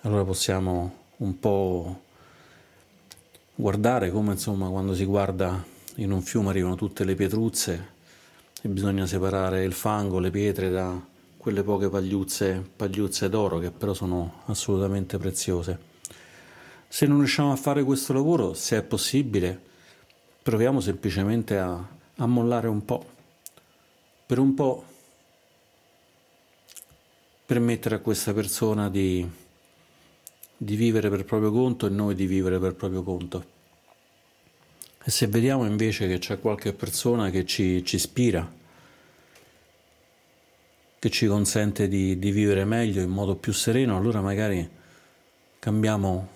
Allora 0.03 0.25
possiamo 0.25 0.95
un 1.19 1.39
po' 1.39 2.01
guardare 3.55 4.11
come 4.11 4.33
insomma 4.33 4.69
quando 4.69 4.95
si 4.95 5.05
guarda 5.05 5.63
in 5.97 6.11
un 6.11 6.23
fiume 6.23 6.49
arrivano 6.49 6.75
tutte 6.75 7.05
le 7.05 7.15
pietruzze 7.15 7.91
e 8.61 8.69
bisogna 8.69 9.07
separare 9.07 9.65
il 9.65 9.73
fango, 9.73 10.19
le 10.19 10.31
pietre 10.31 10.71
da 10.71 11.01
quelle 11.37 11.63
poche 11.63 11.89
pagliuzze, 11.89 12.65
pagliuzze 12.77 13.29
d'oro 13.29 13.59
che 13.59 13.71
però 13.71 13.95
sono 13.95 14.43
assolutamente 14.47 15.19
preziose. 15.19 15.91
Se 16.89 17.07
non 17.07 17.19
riusciamo 17.19 17.51
a 17.53 17.57
fare 17.57 17.83
questo 17.83 18.13
lavoro, 18.13 18.55
se 18.55 18.77
è 18.77 18.83
possibile, 18.83 19.61
proviamo 20.43 20.81
semplicemente 20.81 21.59
a, 21.59 21.85
a 22.17 22.27
mollare 22.27 22.69
un 22.69 22.85
po'. 22.85 23.05
Per 24.27 24.39
un 24.39 24.55
po' 24.55 24.85
permettere 27.45 27.97
a 27.97 27.99
questa 27.99 28.33
persona 28.33 28.89
di, 28.89 29.29
di 30.57 30.77
vivere 30.77 31.11
per 31.11 31.25
proprio 31.25 31.51
conto 31.51 31.87
e 31.87 31.91
noi 31.91 32.15
di 32.15 32.27
vivere 32.27 32.59
per 32.59 32.75
proprio 32.75 33.03
conto. 33.03 33.45
E 35.05 35.11
se 35.11 35.27
vediamo 35.27 35.67
invece 35.67 36.07
che 36.07 36.19
c'è 36.19 36.39
qualche 36.39 36.73
persona 36.73 37.29
che 37.31 37.45
ci, 37.45 37.85
ci 37.85 37.97
ispira, 37.97 38.51
che 40.99 41.11
ci 41.11 41.27
consente 41.27 41.89
di, 41.89 42.17
di, 42.21 42.31
vivere 42.31 42.65
meglio 42.65 43.03
in 43.03 43.11
modo 43.11 43.35
più 43.35 43.53
sereno, 43.53 43.97
allora 43.97 44.21
magari 44.21 44.71
cambiamo 45.59 46.29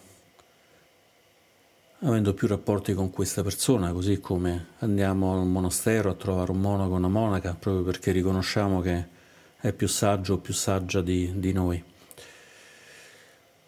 avendo 2.00 2.34
più 2.34 2.48
rapporti 2.48 2.92
con 2.92 3.10
questa 3.10 3.44
persona, 3.44 3.92
così 3.92 4.18
come 4.18 4.70
andiamo 4.80 5.38
al 5.38 5.46
monastero 5.46 6.10
a 6.10 6.14
trovare 6.14 6.50
un 6.50 6.60
monaco 6.60 6.94
o 6.94 6.96
una 6.96 7.08
monaca, 7.08 7.54
proprio 7.54 7.84
perché 7.84 8.10
riconosciamo 8.10 8.80
che 8.80 9.14
è 9.68 9.72
più 9.72 9.88
saggio 9.88 10.34
o 10.34 10.38
più 10.38 10.54
saggia 10.54 11.00
di, 11.00 11.32
di 11.36 11.52
noi. 11.52 11.82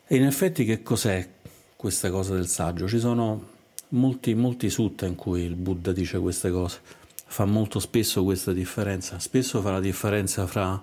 E 0.06 0.16
in 0.16 0.24
effetti 0.24 0.64
che 0.64 0.82
cos'è 0.82 1.28
questa 1.74 2.10
cosa 2.10 2.34
del 2.34 2.46
saggio? 2.46 2.88
Ci 2.88 3.00
sono 3.00 3.56
molti, 3.88 4.34
molti 4.34 4.70
sutta 4.70 5.06
in 5.06 5.16
cui 5.16 5.42
il 5.42 5.56
Buddha 5.56 5.92
dice 5.92 6.18
queste 6.18 6.50
cose, 6.50 6.80
fa 7.26 7.44
molto 7.44 7.80
spesso 7.80 8.22
questa 8.22 8.52
differenza, 8.52 9.18
spesso 9.18 9.60
fa 9.60 9.72
la 9.72 9.80
differenza 9.80 10.46
fra 10.46 10.82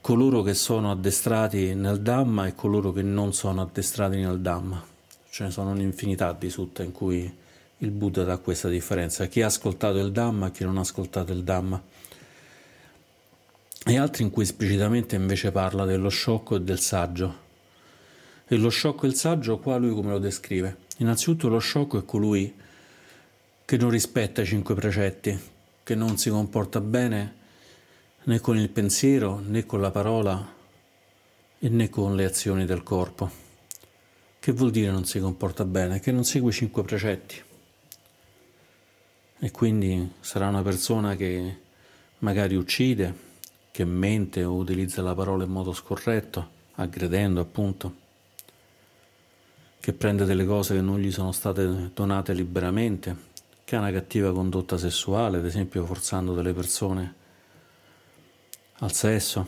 coloro 0.00 0.42
che 0.42 0.54
sono 0.54 0.90
addestrati 0.90 1.74
nel 1.74 2.00
Dhamma 2.00 2.46
e 2.46 2.54
coloro 2.54 2.92
che 2.92 3.02
non 3.02 3.32
sono 3.32 3.62
addestrati 3.62 4.16
nel 4.16 4.40
Dhamma. 4.40 4.84
Ce 5.30 5.44
ne 5.44 5.50
sono 5.50 5.70
un'infinità 5.70 6.32
di 6.32 6.50
sutta 6.50 6.82
in 6.82 6.92
cui 6.92 7.36
il 7.78 7.90
Buddha 7.90 8.24
dà 8.24 8.36
questa 8.38 8.68
differenza, 8.68 9.26
chi 9.26 9.40
ha 9.40 9.46
ascoltato 9.46 9.98
il 9.98 10.12
Dhamma 10.12 10.48
e 10.48 10.50
chi 10.50 10.64
non 10.64 10.76
ha 10.76 10.80
ascoltato 10.80 11.32
il 11.32 11.44
Dhamma 11.44 11.82
e 13.88 13.96
altri 13.96 14.22
in 14.22 14.30
cui 14.30 14.42
esplicitamente 14.42 15.16
invece 15.16 15.50
parla 15.50 15.86
dello 15.86 16.10
sciocco 16.10 16.56
e 16.56 16.60
del 16.60 16.78
saggio, 16.78 17.46
E 18.50 18.56
lo 18.56 18.68
sciocco 18.68 19.06
e 19.06 19.08
il 19.08 19.14
saggio 19.14 19.58
qua 19.58 19.78
lui 19.78 19.94
come 19.94 20.10
lo 20.10 20.18
descrive? 20.18 20.76
Innanzitutto 20.98 21.48
lo 21.48 21.58
sciocco 21.58 21.98
è 21.98 22.04
colui 22.04 22.54
che 23.64 23.76
non 23.78 23.88
rispetta 23.88 24.42
i 24.42 24.46
cinque 24.46 24.74
precetti, 24.74 25.38
che 25.82 25.94
non 25.94 26.18
si 26.18 26.28
comporta 26.28 26.82
bene 26.82 27.34
né 28.24 28.40
con 28.40 28.58
il 28.58 28.68
pensiero 28.68 29.38
né 29.38 29.64
con 29.64 29.80
la 29.80 29.90
parola 29.90 30.54
e 31.58 31.68
né 31.70 31.88
con 31.88 32.14
le 32.14 32.24
azioni 32.26 32.66
del 32.66 32.82
corpo. 32.82 33.30
Che 34.38 34.52
vuol 34.52 34.70
dire 34.70 34.90
non 34.90 35.06
si 35.06 35.18
comporta 35.18 35.64
bene? 35.64 36.00
Che 36.00 36.12
non 36.12 36.24
segue 36.24 36.50
i 36.50 36.54
cinque 36.54 36.82
precetti. 36.82 37.42
E 39.38 39.50
quindi 39.50 40.12
sarà 40.20 40.48
una 40.48 40.62
persona 40.62 41.16
che 41.16 41.56
magari 42.18 42.54
uccide, 42.54 43.27
che 43.70 43.84
mente 43.84 44.44
o 44.44 44.54
utilizza 44.54 45.02
la 45.02 45.14
parola 45.14 45.44
in 45.44 45.50
modo 45.50 45.72
scorretto, 45.72 46.56
aggredendo 46.74 47.40
appunto 47.40 48.06
che 49.80 49.92
prende 49.92 50.24
delle 50.24 50.44
cose 50.44 50.74
che 50.74 50.80
non 50.80 50.98
gli 50.98 51.10
sono 51.10 51.32
state 51.32 51.92
donate 51.94 52.34
liberamente, 52.34 53.16
che 53.64 53.76
ha 53.76 53.78
una 53.78 53.90
cattiva 53.90 54.32
condotta 54.32 54.76
sessuale, 54.76 55.38
ad 55.38 55.46
esempio 55.46 55.84
forzando 55.86 56.34
delle 56.34 56.52
persone 56.52 57.14
al 58.80 58.92
sesso, 58.92 59.46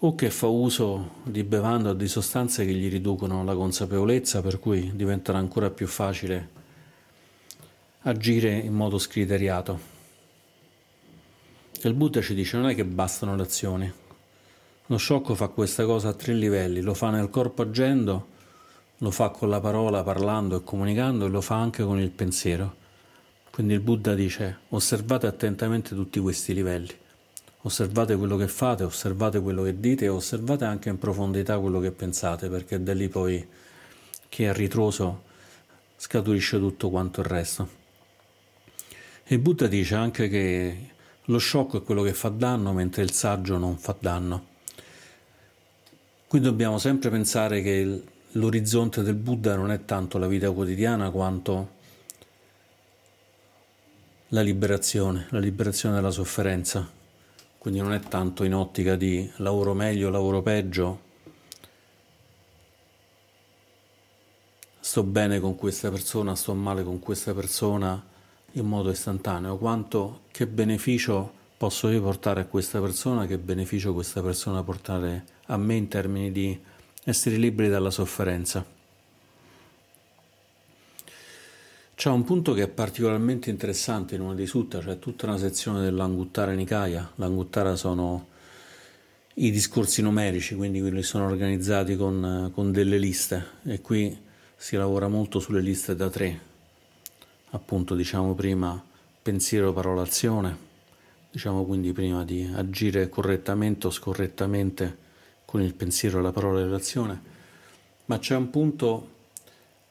o 0.00 0.14
che 0.14 0.30
fa 0.30 0.46
uso 0.46 1.16
di 1.24 1.42
bevande 1.42 1.90
o 1.90 1.92
di 1.92 2.08
sostanze 2.08 2.64
che 2.64 2.72
gli 2.72 2.88
riducono 2.88 3.42
la 3.44 3.54
consapevolezza, 3.54 4.40
per 4.42 4.58
cui 4.58 4.94
diventerà 4.94 5.38
ancora 5.38 5.70
più 5.70 5.86
facile 5.86 6.48
agire 8.02 8.52
in 8.56 8.72
modo 8.72 8.98
scriteriato. 8.98 9.97
Il 11.86 11.94
Buddha 11.94 12.20
ci 12.20 12.34
dice 12.34 12.56
non 12.56 12.68
è 12.68 12.74
che 12.74 12.84
bastano 12.84 13.36
le 13.36 13.42
azioni, 13.42 13.92
lo 14.86 14.96
sciocco 14.96 15.36
fa 15.36 15.48
questa 15.48 15.84
cosa 15.84 16.08
a 16.08 16.12
tre 16.14 16.32
livelli, 16.32 16.80
lo 16.80 16.94
fa 16.94 17.10
nel 17.10 17.30
corpo 17.30 17.62
agendo, 17.62 18.26
lo 18.98 19.10
fa 19.10 19.28
con 19.28 19.48
la 19.48 19.60
parola 19.60 20.02
parlando 20.02 20.56
e 20.56 20.64
comunicando 20.64 21.26
e 21.26 21.28
lo 21.28 21.40
fa 21.40 21.56
anche 21.56 21.84
con 21.84 22.00
il 22.00 22.10
pensiero. 22.10 22.74
Quindi 23.50 23.74
il 23.74 23.80
Buddha 23.80 24.14
dice 24.14 24.60
osservate 24.70 25.26
attentamente 25.26 25.94
tutti 25.94 26.18
questi 26.20 26.54
livelli, 26.54 26.92
osservate 27.62 28.16
quello 28.16 28.36
che 28.36 28.48
fate, 28.48 28.82
osservate 28.84 29.40
quello 29.40 29.62
che 29.62 29.78
dite 29.78 30.06
e 30.06 30.08
osservate 30.08 30.64
anche 30.64 30.88
in 30.88 30.98
profondità 30.98 31.58
quello 31.58 31.80
che 31.80 31.90
pensate, 31.90 32.48
perché 32.48 32.82
da 32.82 32.94
lì 32.94 33.08
poi 33.08 33.46
che 34.28 34.48
è 34.48 34.52
ritroso 34.52 35.24
scaturisce 35.96 36.58
tutto 36.58 36.88
quanto 36.88 37.20
il 37.20 37.26
resto. 37.26 37.68
Il 39.26 39.38
Buddha 39.38 39.66
dice 39.66 39.94
anche 39.94 40.28
che 40.28 40.90
lo 41.28 41.38
sciocco 41.38 41.78
è 41.78 41.82
quello 41.82 42.02
che 42.02 42.14
fa 42.14 42.28
danno 42.28 42.72
mentre 42.72 43.02
il 43.02 43.12
saggio 43.12 43.58
non 43.58 43.76
fa 43.76 43.94
danno. 43.98 44.56
Qui 46.26 46.40
dobbiamo 46.40 46.78
sempre 46.78 47.10
pensare 47.10 47.62
che 47.62 48.02
l'orizzonte 48.32 49.02
del 49.02 49.14
Buddha 49.14 49.56
non 49.56 49.70
è 49.70 49.84
tanto 49.84 50.18
la 50.18 50.26
vita 50.26 50.50
quotidiana 50.50 51.10
quanto 51.10 51.76
la 54.28 54.42
liberazione, 54.42 55.26
la 55.30 55.38
liberazione 55.38 55.94
dalla 55.94 56.10
sofferenza. 56.10 56.96
Quindi 57.58 57.80
non 57.80 57.92
è 57.92 58.00
tanto 58.00 58.44
in 58.44 58.54
ottica 58.54 58.94
di 58.96 59.30
lavoro 59.36 59.74
meglio, 59.74 60.10
lavoro 60.10 60.42
peggio, 60.42 61.06
sto 64.80 65.02
bene 65.02 65.40
con 65.40 65.56
questa 65.56 65.90
persona, 65.90 66.34
sto 66.34 66.54
male 66.54 66.84
con 66.84 66.98
questa 66.98 67.34
persona 67.34 68.16
in 68.52 68.66
modo 68.66 68.90
istantaneo, 68.90 69.56
quanto 69.58 70.22
che 70.30 70.46
beneficio 70.46 71.32
posso 71.56 71.88
io 71.88 72.00
portare 72.00 72.40
a 72.40 72.44
questa 72.46 72.80
persona, 72.80 73.26
che 73.26 73.38
beneficio 73.38 73.92
questa 73.92 74.22
persona 74.22 74.62
portare 74.62 75.24
a 75.46 75.56
me 75.56 75.74
in 75.74 75.88
termini 75.88 76.30
di 76.32 76.58
essere 77.04 77.36
liberi 77.36 77.68
dalla 77.68 77.90
sofferenza. 77.90 78.64
C'è 81.94 82.10
un 82.10 82.22
punto 82.22 82.52
che 82.52 82.62
è 82.62 82.68
particolarmente 82.68 83.50
interessante 83.50 84.14
in 84.14 84.20
una 84.20 84.34
dei 84.34 84.46
sutta, 84.46 84.80
cioè 84.80 85.00
tutta 85.00 85.26
una 85.26 85.36
sezione 85.36 85.80
dell'Anguttara 85.80 86.52
Nikaya. 86.52 87.10
L'Anguttara 87.16 87.74
sono 87.74 88.28
i 89.34 89.50
discorsi 89.50 90.00
numerici, 90.00 90.54
quindi 90.54 90.80
quelli 90.80 91.02
sono 91.02 91.26
organizzati 91.26 91.96
con, 91.96 92.52
con 92.54 92.70
delle 92.70 92.98
liste 92.98 93.46
e 93.64 93.80
qui 93.80 94.16
si 94.54 94.76
lavora 94.76 95.08
molto 95.08 95.40
sulle 95.40 95.60
liste 95.60 95.96
da 95.96 96.08
tre, 96.08 96.40
appunto 97.50 97.94
diciamo 97.94 98.34
prima 98.34 98.82
pensiero, 99.22 99.72
parola, 99.72 100.02
azione, 100.02 100.56
diciamo 101.30 101.64
quindi 101.64 101.92
prima 101.92 102.24
di 102.24 102.50
agire 102.54 103.08
correttamente 103.08 103.86
o 103.86 103.90
scorrettamente 103.90 105.06
con 105.44 105.62
il 105.62 105.74
pensiero, 105.74 106.20
la 106.20 106.32
parola 106.32 106.60
e 106.60 106.64
l'azione, 106.64 107.22
ma 108.06 108.18
c'è 108.18 108.36
un 108.36 108.50
punto 108.50 109.16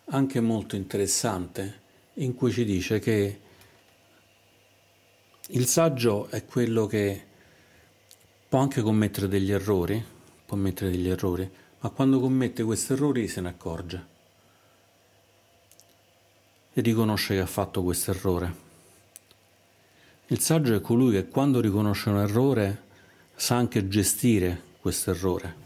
anche 0.06 0.40
molto 0.40 0.76
interessante 0.76 1.86
in 2.16 2.34
cui 2.34 2.52
ci 2.52 2.66
dice 2.66 3.00
che 3.00 3.40
il 5.50 5.66
saggio 5.68 6.28
è 6.30 6.46
quello 6.46 6.86
che 6.88 7.26
può 8.50 8.60
anche 8.60 8.82
commettere 8.82 9.28
degli 9.28 9.52
errori, 9.52 10.04
può 10.46 10.58
mettere 10.58 10.90
degli 10.90 11.10
errori, 11.10 11.50
ma 11.80 11.90
quando 11.90 12.20
commette 12.20 12.64
questi 12.64 12.94
errori 12.94 13.28
se 13.28 13.42
ne 13.42 13.50
accorge 13.50 14.16
e 16.78 16.82
riconosce 16.82 17.34
che 17.34 17.42
ha 17.42 17.48
fatto 17.48 17.82
questo 17.82 18.12
errore 18.12 18.66
il 20.30 20.42
saggio 20.42 20.76
è 20.76 20.82
colui 20.82 21.14
che 21.14 21.30
quando 21.30 21.62
riconosce 21.62 22.10
un 22.10 22.18
errore 22.18 22.84
sa 23.34 23.56
anche 23.56 23.88
gestire 23.88 24.62
questo 24.82 25.12
errore. 25.12 25.66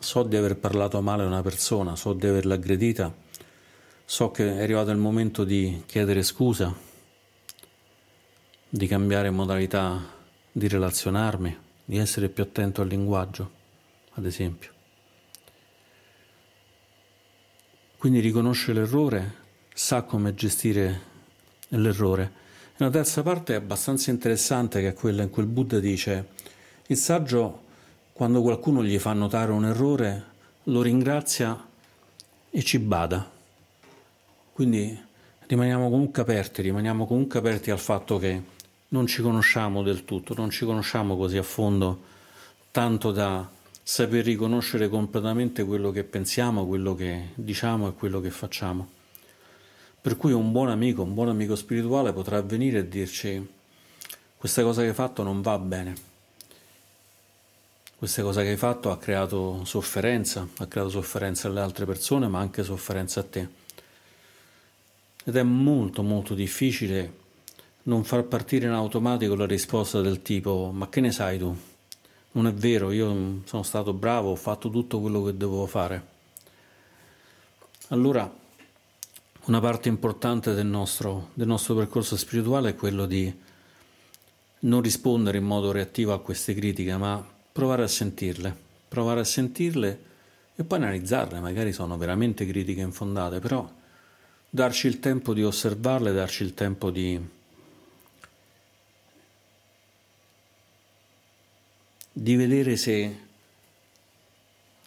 So 0.00 0.24
di 0.24 0.34
aver 0.34 0.56
parlato 0.56 1.00
male 1.00 1.22
a 1.22 1.26
una 1.26 1.42
persona, 1.42 1.94
so 1.94 2.12
di 2.12 2.26
averla 2.26 2.54
aggredita, 2.54 3.14
so 4.04 4.32
che 4.32 4.56
è 4.56 4.62
arrivato 4.62 4.90
il 4.90 4.96
momento 4.96 5.44
di 5.44 5.84
chiedere 5.86 6.24
scusa, 6.24 6.74
di 8.68 8.86
cambiare 8.88 9.30
modalità 9.30 10.02
di 10.50 10.66
relazionarmi, 10.66 11.56
di 11.84 11.96
essere 11.96 12.28
più 12.30 12.42
attento 12.42 12.82
al 12.82 12.88
linguaggio, 12.88 13.50
ad 14.14 14.26
esempio. 14.26 14.72
Quindi 17.96 18.18
riconosce 18.18 18.72
l'errore, 18.72 19.34
sa 19.80 20.02
come 20.02 20.34
gestire 20.34 21.00
l'errore 21.68 22.38
una 22.80 22.90
terza 22.90 23.22
parte 23.22 23.54
è 23.54 23.56
abbastanza 23.56 24.10
interessante 24.10 24.80
che 24.80 24.88
è 24.88 24.92
quella 24.94 25.22
in 25.22 25.30
cui 25.30 25.42
il 25.42 25.48
Buddha 25.48 25.80
dice 25.80 26.28
il 26.86 26.96
saggio 26.96 27.62
quando 28.12 28.42
qualcuno 28.42 28.84
gli 28.84 28.98
fa 28.98 29.14
notare 29.14 29.52
un 29.52 29.64
errore 29.64 30.24
lo 30.64 30.82
ringrazia 30.82 31.66
e 32.50 32.62
ci 32.62 32.78
bada. 32.78 33.30
Quindi 34.52 34.98
rimaniamo 35.46 35.88
comunque 35.88 36.22
aperti, 36.22 36.62
rimaniamo 36.62 37.06
comunque 37.06 37.38
aperti 37.38 37.70
al 37.70 37.78
fatto 37.78 38.18
che 38.18 38.42
non 38.88 39.06
ci 39.06 39.22
conosciamo 39.22 39.82
del 39.82 40.04
tutto, 40.04 40.34
non 40.34 40.50
ci 40.50 40.64
conosciamo 40.64 41.16
così 41.16 41.38
a 41.38 41.42
fondo, 41.42 42.02
tanto 42.70 43.12
da 43.12 43.48
saper 43.82 44.24
riconoscere 44.24 44.88
completamente 44.88 45.64
quello 45.64 45.90
che 45.90 46.04
pensiamo, 46.04 46.66
quello 46.66 46.94
che 46.94 47.28
diciamo 47.34 47.88
e 47.88 47.92
quello 47.92 48.20
che 48.20 48.30
facciamo. 48.30 48.98
Per 50.02 50.16
cui 50.16 50.32
un 50.32 50.50
buon 50.50 50.70
amico, 50.70 51.02
un 51.02 51.12
buon 51.12 51.28
amico 51.28 51.54
spirituale 51.54 52.14
potrà 52.14 52.40
venire 52.40 52.78
e 52.78 52.88
dirci 52.88 53.46
questa 54.34 54.62
cosa 54.62 54.80
che 54.80 54.88
hai 54.88 54.94
fatto 54.94 55.22
non 55.22 55.42
va 55.42 55.58
bene, 55.58 55.94
questa 57.96 58.22
cosa 58.22 58.40
che 58.40 58.48
hai 58.48 58.56
fatto 58.56 58.90
ha 58.90 58.96
creato 58.96 59.62
sofferenza, 59.66 60.48
ha 60.56 60.66
creato 60.66 60.88
sofferenza 60.88 61.48
alle 61.48 61.60
altre 61.60 61.84
persone 61.84 62.28
ma 62.28 62.38
anche 62.38 62.62
sofferenza 62.62 63.20
a 63.20 63.24
te. 63.24 63.48
Ed 65.22 65.36
è 65.36 65.42
molto 65.42 66.02
molto 66.02 66.32
difficile 66.32 67.18
non 67.82 68.02
far 68.04 68.22
partire 68.24 68.66
in 68.66 68.72
automatico 68.72 69.34
la 69.34 69.44
risposta 69.44 70.00
del 70.00 70.22
tipo 70.22 70.70
ma 70.72 70.88
che 70.88 71.02
ne 71.02 71.12
sai 71.12 71.36
tu? 71.36 71.54
Non 72.32 72.46
è 72.46 72.54
vero, 72.54 72.90
io 72.90 73.42
sono 73.44 73.62
stato 73.62 73.92
bravo, 73.92 74.30
ho 74.30 74.36
fatto 74.36 74.70
tutto 74.70 74.98
quello 74.98 75.22
che 75.24 75.36
dovevo 75.36 75.66
fare. 75.66 76.06
Allora 77.88 78.32
una 79.44 79.60
parte 79.60 79.88
importante 79.88 80.52
del 80.52 80.66
nostro, 80.66 81.30
del 81.34 81.46
nostro 81.46 81.74
percorso 81.74 82.16
spirituale 82.16 82.70
è 82.70 82.74
quello 82.74 83.06
di 83.06 83.32
non 84.60 84.82
rispondere 84.82 85.38
in 85.38 85.44
modo 85.44 85.72
reattivo 85.72 86.12
a 86.12 86.20
queste 86.20 86.54
critiche, 86.54 86.96
ma 86.96 87.26
provare 87.52 87.82
a 87.84 87.88
sentirle, 87.88 88.54
provare 88.88 89.20
a 89.20 89.24
sentirle 89.24 90.08
e 90.54 90.64
poi 90.64 90.78
analizzarle, 90.78 91.40
magari 91.40 91.72
sono 91.72 91.96
veramente 91.96 92.46
critiche 92.46 92.82
infondate, 92.82 93.38
però 93.38 93.68
darci 94.50 94.86
il 94.88 95.00
tempo 95.00 95.32
di 95.32 95.42
osservarle, 95.42 96.12
darci 96.12 96.42
il 96.42 96.52
tempo 96.52 96.90
di, 96.90 97.18
di 102.12 102.36
vedere 102.36 102.76
se 102.76 103.28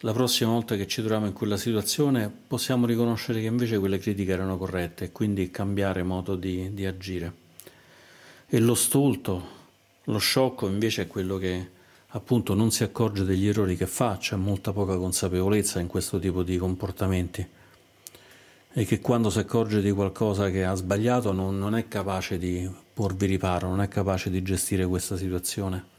la 0.05 0.11
prossima 0.11 0.51
volta 0.51 0.75
che 0.75 0.85
ci 0.85 0.99
troviamo 0.99 1.27
in 1.27 1.33
quella 1.33 1.55
situazione 1.55 2.29
possiamo 2.29 2.85
riconoscere 2.85 3.39
che 3.39 3.45
invece 3.45 3.79
quelle 3.79 3.99
critiche 3.99 4.33
erano 4.33 4.57
corrette 4.57 5.05
e 5.05 5.11
quindi 5.13 5.49
cambiare 5.49 6.03
modo 6.03 6.35
di, 6.35 6.73
di 6.73 6.85
agire. 6.85 7.33
E 8.47 8.59
lo 8.59 8.75
stolto, 8.75 9.47
lo 10.03 10.17
sciocco 10.17 10.67
invece 10.67 11.03
è 11.03 11.07
quello 11.07 11.37
che 11.37 11.69
appunto 12.07 12.53
non 12.53 12.69
si 12.71 12.83
accorge 12.83 13.23
degli 13.23 13.47
errori 13.47 13.77
che 13.77 13.87
fa, 13.87 14.17
c'è 14.17 14.35
molta 14.35 14.73
poca 14.73 14.97
consapevolezza 14.97 15.79
in 15.79 15.87
questo 15.87 16.19
tipo 16.19 16.43
di 16.43 16.57
comportamenti 16.57 17.47
e 18.73 18.85
che 18.85 18.99
quando 18.99 19.29
si 19.29 19.39
accorge 19.39 19.81
di 19.81 19.91
qualcosa 19.91 20.49
che 20.49 20.65
ha 20.65 20.73
sbagliato 20.75 21.31
non, 21.31 21.57
non 21.57 21.75
è 21.75 21.87
capace 21.87 22.37
di 22.37 22.69
porvi 22.93 23.25
riparo, 23.25 23.69
non 23.69 23.79
è 23.79 23.87
capace 23.87 24.29
di 24.29 24.41
gestire 24.41 24.85
questa 24.85 25.15
situazione 25.15 25.91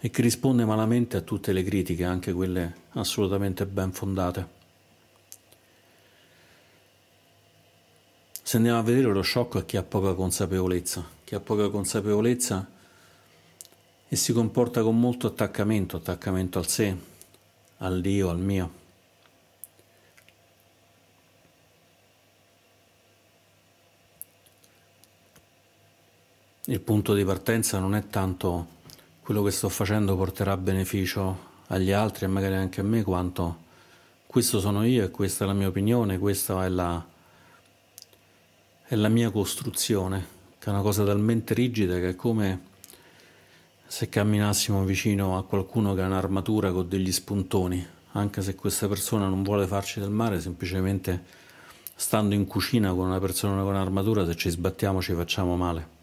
e 0.00 0.10
che 0.10 0.22
risponde 0.22 0.64
malamente 0.64 1.16
a 1.16 1.22
tutte 1.22 1.52
le 1.52 1.62
critiche, 1.64 2.04
anche 2.04 2.32
quelle 2.32 2.74
assolutamente 2.92 3.66
ben 3.66 3.92
fondate. 3.92 4.56
Se 8.42 8.56
andiamo 8.56 8.78
a 8.78 8.82
vedere 8.82 9.12
lo 9.12 9.22
shock 9.22 9.58
è 9.58 9.66
chi 9.66 9.76
ha 9.76 9.82
poca 9.82 10.14
consapevolezza, 10.14 11.04
chi 11.24 11.34
ha 11.34 11.40
poca 11.40 11.68
consapevolezza 11.68 12.66
e 14.08 14.16
si 14.16 14.32
comporta 14.32 14.82
con 14.82 14.98
molto 14.98 15.26
attaccamento, 15.26 15.96
attaccamento 15.96 16.58
al 16.58 16.66
sé, 16.66 16.96
al 17.78 18.00
Dio, 18.00 18.30
al 18.30 18.38
mio. 18.38 18.72
Il 26.64 26.80
punto 26.80 27.14
di 27.14 27.24
partenza 27.24 27.78
non 27.78 27.94
è 27.94 28.06
tanto 28.08 28.76
quello 29.28 29.42
che 29.42 29.50
sto 29.50 29.68
facendo 29.68 30.16
porterà 30.16 30.56
beneficio 30.56 31.38
agli 31.66 31.92
altri 31.92 32.24
e 32.24 32.28
magari 32.28 32.54
anche 32.54 32.80
a 32.80 32.82
me, 32.82 33.02
quanto 33.02 33.58
questo 34.26 34.58
sono 34.58 34.86
io 34.86 35.04
e 35.04 35.10
questa 35.10 35.44
è 35.44 35.46
la 35.46 35.52
mia 35.52 35.68
opinione, 35.68 36.18
questa 36.18 36.64
è 36.64 36.68
la, 36.70 37.06
è 38.86 38.94
la 38.94 39.08
mia 39.10 39.30
costruzione, 39.30 40.26
che 40.58 40.68
è 40.68 40.72
una 40.72 40.80
cosa 40.80 41.04
talmente 41.04 41.52
rigida 41.52 41.96
che 41.96 42.08
è 42.08 42.16
come 42.16 42.60
se 43.86 44.08
camminassimo 44.08 44.82
vicino 44.84 45.36
a 45.36 45.44
qualcuno 45.44 45.92
che 45.92 46.00
ha 46.00 46.06
un'armatura 46.06 46.72
con 46.72 46.88
degli 46.88 47.12
spuntoni, 47.12 47.86
anche 48.12 48.40
se 48.40 48.54
questa 48.54 48.88
persona 48.88 49.28
non 49.28 49.42
vuole 49.42 49.66
farci 49.66 50.00
del 50.00 50.08
male, 50.08 50.40
semplicemente 50.40 51.22
stando 51.94 52.34
in 52.34 52.46
cucina 52.46 52.94
con 52.94 53.08
una 53.08 53.20
persona 53.20 53.60
con 53.60 53.74
un'armatura, 53.74 54.24
se 54.24 54.34
ci 54.36 54.48
sbattiamo 54.48 55.02
ci 55.02 55.12
facciamo 55.12 55.54
male. 55.54 55.97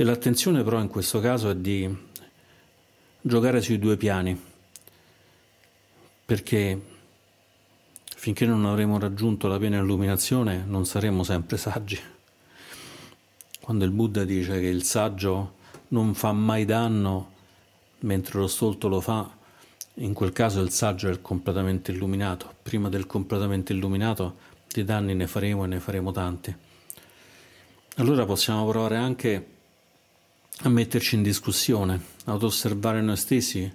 E 0.00 0.04
l'attenzione 0.04 0.62
però 0.62 0.80
in 0.80 0.88
questo 0.88 1.20
caso 1.20 1.50
è 1.50 1.54
di 1.54 1.94
giocare 3.20 3.60
sui 3.60 3.78
due 3.78 3.98
piani, 3.98 4.34
perché 6.24 6.80
finché 8.16 8.46
non 8.46 8.64
avremo 8.64 8.98
raggiunto 8.98 9.46
la 9.46 9.58
piena 9.58 9.76
illuminazione 9.76 10.64
non 10.66 10.86
saremo 10.86 11.22
sempre 11.22 11.58
saggi. 11.58 12.00
Quando 13.60 13.84
il 13.84 13.90
Buddha 13.90 14.24
dice 14.24 14.58
che 14.58 14.68
il 14.68 14.84
saggio 14.84 15.56
non 15.88 16.14
fa 16.14 16.32
mai 16.32 16.64
danno 16.64 17.32
mentre 17.98 18.38
lo 18.38 18.46
stolto 18.46 18.88
lo 18.88 19.02
fa, 19.02 19.30
in 19.96 20.14
quel 20.14 20.32
caso 20.32 20.62
il 20.62 20.70
saggio 20.70 21.08
è 21.08 21.10
il 21.10 21.20
completamente 21.20 21.92
illuminato. 21.92 22.54
Prima 22.62 22.88
del 22.88 23.04
completamente 23.04 23.74
illuminato 23.74 24.38
di 24.66 24.82
danni 24.82 25.14
ne 25.14 25.26
faremo 25.26 25.64
e 25.64 25.66
ne 25.66 25.78
faremo 25.78 26.10
tanti. 26.10 26.56
Allora 27.96 28.24
possiamo 28.24 28.66
provare 28.66 28.96
anche 28.96 29.58
a 30.62 30.68
metterci 30.68 31.14
in 31.14 31.22
discussione, 31.22 32.00
ad 32.24 32.42
osservare 32.42 33.00
noi 33.00 33.16
stessi 33.16 33.74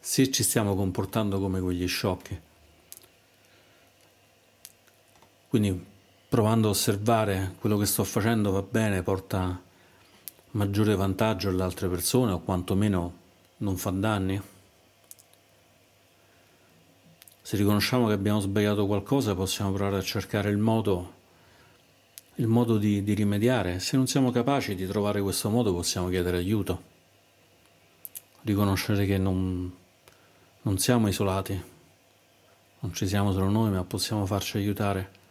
se 0.00 0.30
ci 0.30 0.42
stiamo 0.42 0.74
comportando 0.74 1.38
come 1.38 1.60
quegli 1.60 1.86
sciocchi. 1.86 2.38
Quindi 5.48 5.86
provando 6.28 6.66
a 6.66 6.70
osservare 6.70 7.54
quello 7.60 7.78
che 7.78 7.86
sto 7.86 8.02
facendo 8.02 8.50
va 8.50 8.62
bene, 8.62 9.02
porta 9.02 9.62
maggiore 10.52 10.96
vantaggio 10.96 11.50
alle 11.50 11.62
altre 11.62 11.88
persone 11.88 12.32
o 12.32 12.40
quantomeno 12.40 13.18
non 13.58 13.76
fa 13.76 13.90
danni. 13.90 14.42
Se 17.40 17.56
riconosciamo 17.56 18.08
che 18.08 18.14
abbiamo 18.14 18.40
sbagliato 18.40 18.86
qualcosa 18.86 19.36
possiamo 19.36 19.72
provare 19.72 19.98
a 19.98 20.02
cercare 20.02 20.50
il 20.50 20.58
modo 20.58 21.22
il 22.36 22.46
modo 22.46 22.78
di, 22.78 23.02
di 23.02 23.14
rimediare. 23.14 23.78
Se 23.78 23.96
non 23.96 24.06
siamo 24.06 24.30
capaci 24.30 24.74
di 24.74 24.86
trovare 24.86 25.20
questo 25.20 25.50
modo 25.50 25.72
possiamo 25.72 26.08
chiedere 26.08 26.38
aiuto, 26.38 26.82
riconoscere 28.42 29.06
che 29.06 29.18
non, 29.18 29.72
non 30.62 30.78
siamo 30.78 31.08
isolati, 31.08 31.62
non 32.80 32.92
ci 32.92 33.06
siamo 33.06 33.32
solo 33.32 33.48
noi, 33.48 33.70
ma 33.70 33.84
possiamo 33.84 34.26
farci 34.26 34.56
aiutare. 34.56 35.22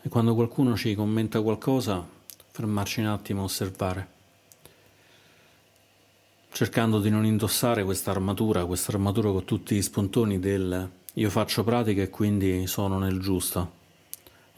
E 0.00 0.08
quando 0.08 0.34
qualcuno 0.34 0.76
ci 0.76 0.94
commenta 0.94 1.42
qualcosa, 1.42 2.06
fermarci 2.50 3.00
un 3.00 3.06
attimo 3.06 3.42
a 3.42 3.44
osservare, 3.44 4.08
cercando 6.50 7.00
di 7.00 7.10
non 7.10 7.26
indossare 7.26 7.84
questa 7.84 8.10
armatura, 8.10 8.64
questa 8.64 8.92
armatura 8.92 9.30
con 9.30 9.44
tutti 9.44 9.76
gli 9.76 9.82
spuntoni 9.82 10.38
del 10.38 10.90
io 11.14 11.30
faccio 11.30 11.64
pratica 11.64 12.02
e 12.02 12.10
quindi 12.10 12.68
sono 12.68 12.98
nel 12.98 13.18
giusto 13.18 13.77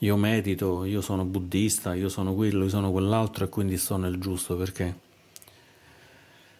io 0.03 0.17
medito, 0.17 0.85
io 0.85 1.03
sono 1.03 1.25
buddista, 1.25 1.95
io 1.95 2.09
sono 2.09 2.35
quello, 2.35 2.65
io 2.65 2.71
sono 2.71 2.91
quell'altro 2.91 3.45
e 3.45 3.49
quindi 3.49 3.77
sto 3.77 3.97
nel 3.97 4.19
giusto 4.19 4.57
perché 4.57 4.99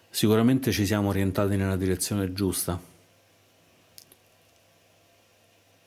sicuramente 0.09 0.71
ci 0.71 0.85
siamo 0.85 1.09
orientati 1.09 1.55
nella 1.55 1.75
direzione 1.75 2.33
giusta. 2.33 2.79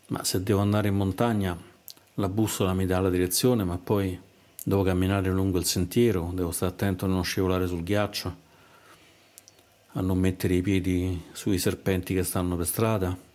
Ma 0.07 0.25
se 0.25 0.43
devo 0.43 0.61
andare 0.61 0.88
in 0.88 0.97
montagna, 0.97 1.57
la 2.14 2.29
bussola 2.29 2.75
mi 2.75 2.87
dà 2.87 2.99
la 2.99 3.11
direzione, 3.11 3.62
ma 3.62 3.79
poi 3.79 4.19
devo 4.64 4.83
camminare 4.83 5.31
lungo 5.31 5.59
il 5.59 5.64
sentiero, 5.64 6.33
devo 6.35 6.51
stare 6.51 6.73
attento 6.73 7.05
a 7.05 7.09
non 7.09 7.23
scivolare 7.23 7.69
sul 7.69 7.85
ghiaccio, 7.85 8.37
a 9.93 10.01
non 10.01 10.19
mettere 10.19 10.55
i 10.55 10.62
piedi 10.62 11.23
sui 11.33 11.59
serpenti 11.59 12.14
che 12.14 12.25
stanno 12.25 12.57
per 12.57 12.67
strada 12.67 13.33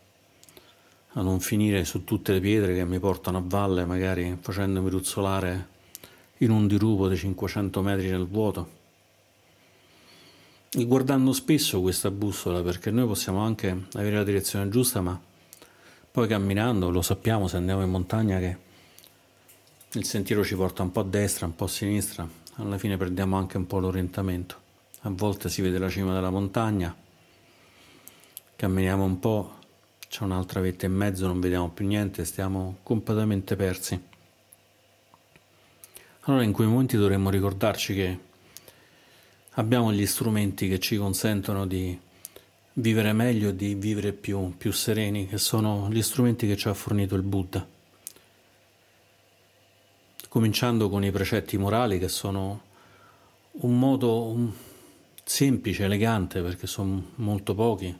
a 1.13 1.21
non 1.21 1.39
finire 1.39 1.85
su 1.85 2.03
tutte 2.03 2.33
le 2.33 2.39
pietre 2.39 2.75
che 2.75 2.85
mi 2.85 2.99
portano 2.99 3.39
a 3.39 3.43
valle, 3.43 3.85
magari 3.85 4.37
facendomi 4.39 4.89
ruzzolare 4.89 5.67
in 6.37 6.51
un 6.51 6.67
dirupo 6.67 7.07
di 7.07 7.17
500 7.17 7.81
metri 7.81 8.09
nel 8.09 8.27
vuoto. 8.27 8.77
E 10.71 10.85
guardando 10.85 11.33
spesso 11.33 11.81
questa 11.81 12.11
bussola, 12.11 12.61
perché 12.61 12.91
noi 12.91 13.07
possiamo 13.07 13.39
anche 13.39 13.85
avere 13.93 14.17
la 14.17 14.23
direzione 14.23 14.69
giusta, 14.69 15.01
ma 15.01 15.19
poi 16.11 16.27
camminando 16.27 16.91
lo 16.91 17.01
sappiamo 17.01 17.47
se 17.47 17.57
andiamo 17.57 17.81
in 17.81 17.89
montagna 17.89 18.37
che 18.37 18.57
il 19.93 20.05
sentiero 20.05 20.43
ci 20.43 20.55
porta 20.55 20.83
un 20.83 20.91
po' 20.91 20.99
a 20.99 21.05
destra, 21.05 21.47
un 21.47 21.55
po' 21.55 21.65
a 21.65 21.69
sinistra, 21.69 22.27
alla 22.55 22.77
fine 22.77 22.97
perdiamo 22.97 23.35
anche 23.35 23.57
un 23.57 23.65
po' 23.65 23.79
l'orientamento. 23.79 24.67
A 25.01 25.09
volte 25.09 25.49
si 25.49 25.63
vede 25.63 25.79
la 25.79 25.89
cima 25.89 26.13
della 26.13 26.29
montagna, 26.29 26.95
camminiamo 28.55 29.03
un 29.03 29.19
po' 29.19 29.58
c'è 30.09 30.23
un'altra 30.23 30.59
vetta 30.59 30.87
in 30.87 30.93
mezzo, 30.93 31.27
non 31.27 31.39
vediamo 31.39 31.69
più 31.69 31.85
niente, 31.85 32.25
stiamo 32.25 32.77
completamente 32.81 33.55
persi. 33.55 34.01
Allora 36.21 36.43
in 36.43 36.51
quei 36.51 36.67
momenti 36.67 36.97
dovremmo 36.97 37.29
ricordarci 37.29 37.93
che 37.93 38.19
abbiamo 39.51 39.93
gli 39.93 40.05
strumenti 40.07 40.67
che 40.67 40.79
ci 40.79 40.97
consentono 40.97 41.67
di 41.67 41.97
vivere 42.73 43.13
meglio, 43.13 43.51
di 43.51 43.75
vivere 43.75 44.11
più, 44.11 44.55
più 44.57 44.71
sereni, 44.71 45.27
che 45.27 45.37
sono 45.37 45.87
gli 45.91 46.01
strumenti 46.01 46.47
che 46.47 46.57
ci 46.57 46.67
ha 46.67 46.73
fornito 46.73 47.13
il 47.13 47.21
Buddha. 47.21 47.65
Cominciando 50.27 50.89
con 50.89 51.03
i 51.03 51.11
precetti 51.11 51.55
morali 51.57 51.99
che 51.99 52.09
sono 52.09 52.61
un 53.51 53.77
modo 53.77 54.53
semplice, 55.23 55.83
elegante, 55.83 56.41
perché 56.41 56.65
sono 56.65 57.11
molto 57.15 57.53
pochi, 57.53 57.95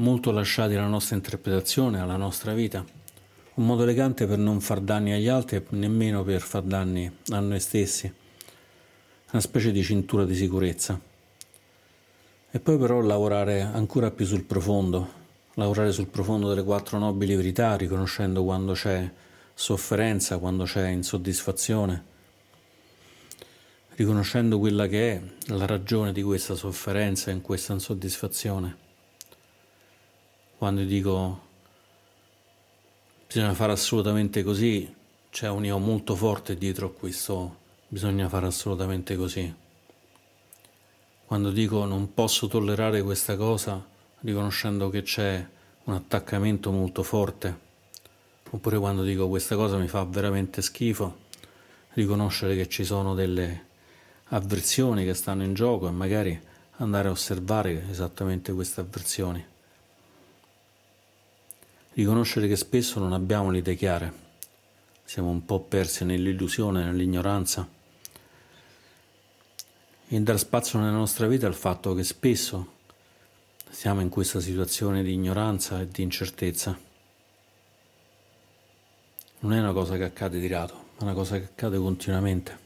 molto 0.00 0.30
lasciati 0.30 0.74
alla 0.74 0.86
nostra 0.86 1.14
interpretazione, 1.14 2.00
alla 2.00 2.16
nostra 2.16 2.54
vita, 2.54 2.84
un 3.54 3.66
modo 3.66 3.82
elegante 3.82 4.26
per 4.26 4.38
non 4.38 4.60
far 4.60 4.80
danni 4.80 5.12
agli 5.12 5.28
altri 5.28 5.56
e 5.56 5.64
nemmeno 5.70 6.22
per 6.24 6.40
far 6.40 6.62
danni 6.62 7.10
a 7.28 7.40
noi 7.40 7.60
stessi, 7.60 8.12
una 9.32 9.42
specie 9.42 9.70
di 9.70 9.82
cintura 9.82 10.24
di 10.24 10.34
sicurezza. 10.34 10.98
E 12.52 12.58
poi 12.58 12.78
però 12.78 13.00
lavorare 13.00 13.60
ancora 13.60 14.10
più 14.10 14.24
sul 14.24 14.44
profondo, 14.44 15.18
lavorare 15.54 15.92
sul 15.92 16.06
profondo 16.06 16.48
delle 16.48 16.64
quattro 16.64 16.98
nobili 16.98 17.36
verità, 17.36 17.76
riconoscendo 17.76 18.42
quando 18.42 18.72
c'è 18.72 19.08
sofferenza, 19.52 20.38
quando 20.38 20.64
c'è 20.64 20.88
insoddisfazione, 20.88 22.04
riconoscendo 23.96 24.58
quella 24.58 24.86
che 24.86 25.12
è 25.12 25.22
la 25.52 25.66
ragione 25.66 26.12
di 26.12 26.22
questa 26.22 26.54
sofferenza 26.54 27.30
e 27.30 27.34
in 27.34 27.42
questa 27.42 27.74
insoddisfazione 27.74 28.88
quando 30.60 30.84
dico 30.84 31.40
bisogna 33.26 33.54
fare 33.54 33.72
assolutamente 33.72 34.42
così, 34.42 34.94
c'è 35.30 35.48
un 35.48 35.64
io 35.64 35.78
molto 35.78 36.14
forte 36.14 36.58
dietro 36.58 36.88
a 36.88 36.92
questo 36.92 37.56
bisogna 37.88 38.28
fare 38.28 38.46
assolutamente 38.46 39.16
così. 39.16 39.54
Quando 41.24 41.50
dico 41.50 41.86
non 41.86 42.12
posso 42.12 42.46
tollerare 42.46 43.00
questa 43.00 43.38
cosa, 43.38 43.82
riconoscendo 44.20 44.90
che 44.90 45.00
c'è 45.00 45.48
un 45.84 45.94
attaccamento 45.94 46.70
molto 46.70 47.02
forte, 47.02 47.58
oppure 48.50 48.76
quando 48.76 49.02
dico 49.02 49.30
questa 49.30 49.56
cosa 49.56 49.78
mi 49.78 49.88
fa 49.88 50.04
veramente 50.04 50.60
schifo, 50.60 51.20
riconoscere 51.94 52.54
che 52.54 52.68
ci 52.68 52.84
sono 52.84 53.14
delle 53.14 53.64
avversioni 54.24 55.06
che 55.06 55.14
stanno 55.14 55.42
in 55.42 55.54
gioco 55.54 55.88
e 55.88 55.90
magari 55.90 56.38
andare 56.76 57.08
a 57.08 57.12
osservare 57.12 57.88
esattamente 57.88 58.52
queste 58.52 58.82
avversioni. 58.82 59.49
Riconoscere 61.92 62.46
che 62.46 62.56
spesso 62.56 63.00
non 63.00 63.12
abbiamo 63.12 63.50
le 63.50 63.58
idee 63.58 63.74
chiare, 63.74 64.12
siamo 65.04 65.28
un 65.30 65.44
po' 65.44 65.60
persi 65.60 66.04
nell'illusione, 66.04 66.84
nell'ignoranza 66.84 67.68
e 70.12 70.20
dar 70.20 70.38
spazio 70.38 70.78
nella 70.78 70.92
nostra 70.92 71.26
vita 71.26 71.46
al 71.46 71.54
fatto 71.54 71.94
che 71.94 72.04
spesso 72.04 72.78
siamo 73.68 74.00
in 74.00 74.08
questa 74.08 74.40
situazione 74.40 75.02
di 75.02 75.12
ignoranza 75.12 75.80
e 75.80 75.88
di 75.88 76.02
incertezza. 76.02 76.78
Non 79.40 79.52
è 79.52 79.58
una 79.58 79.72
cosa 79.72 79.96
che 79.96 80.04
accade 80.04 80.38
di 80.38 80.48
rado, 80.48 80.90
è 80.98 81.02
una 81.02 81.14
cosa 81.14 81.38
che 81.38 81.44
accade 81.44 81.78
continuamente. 81.78 82.58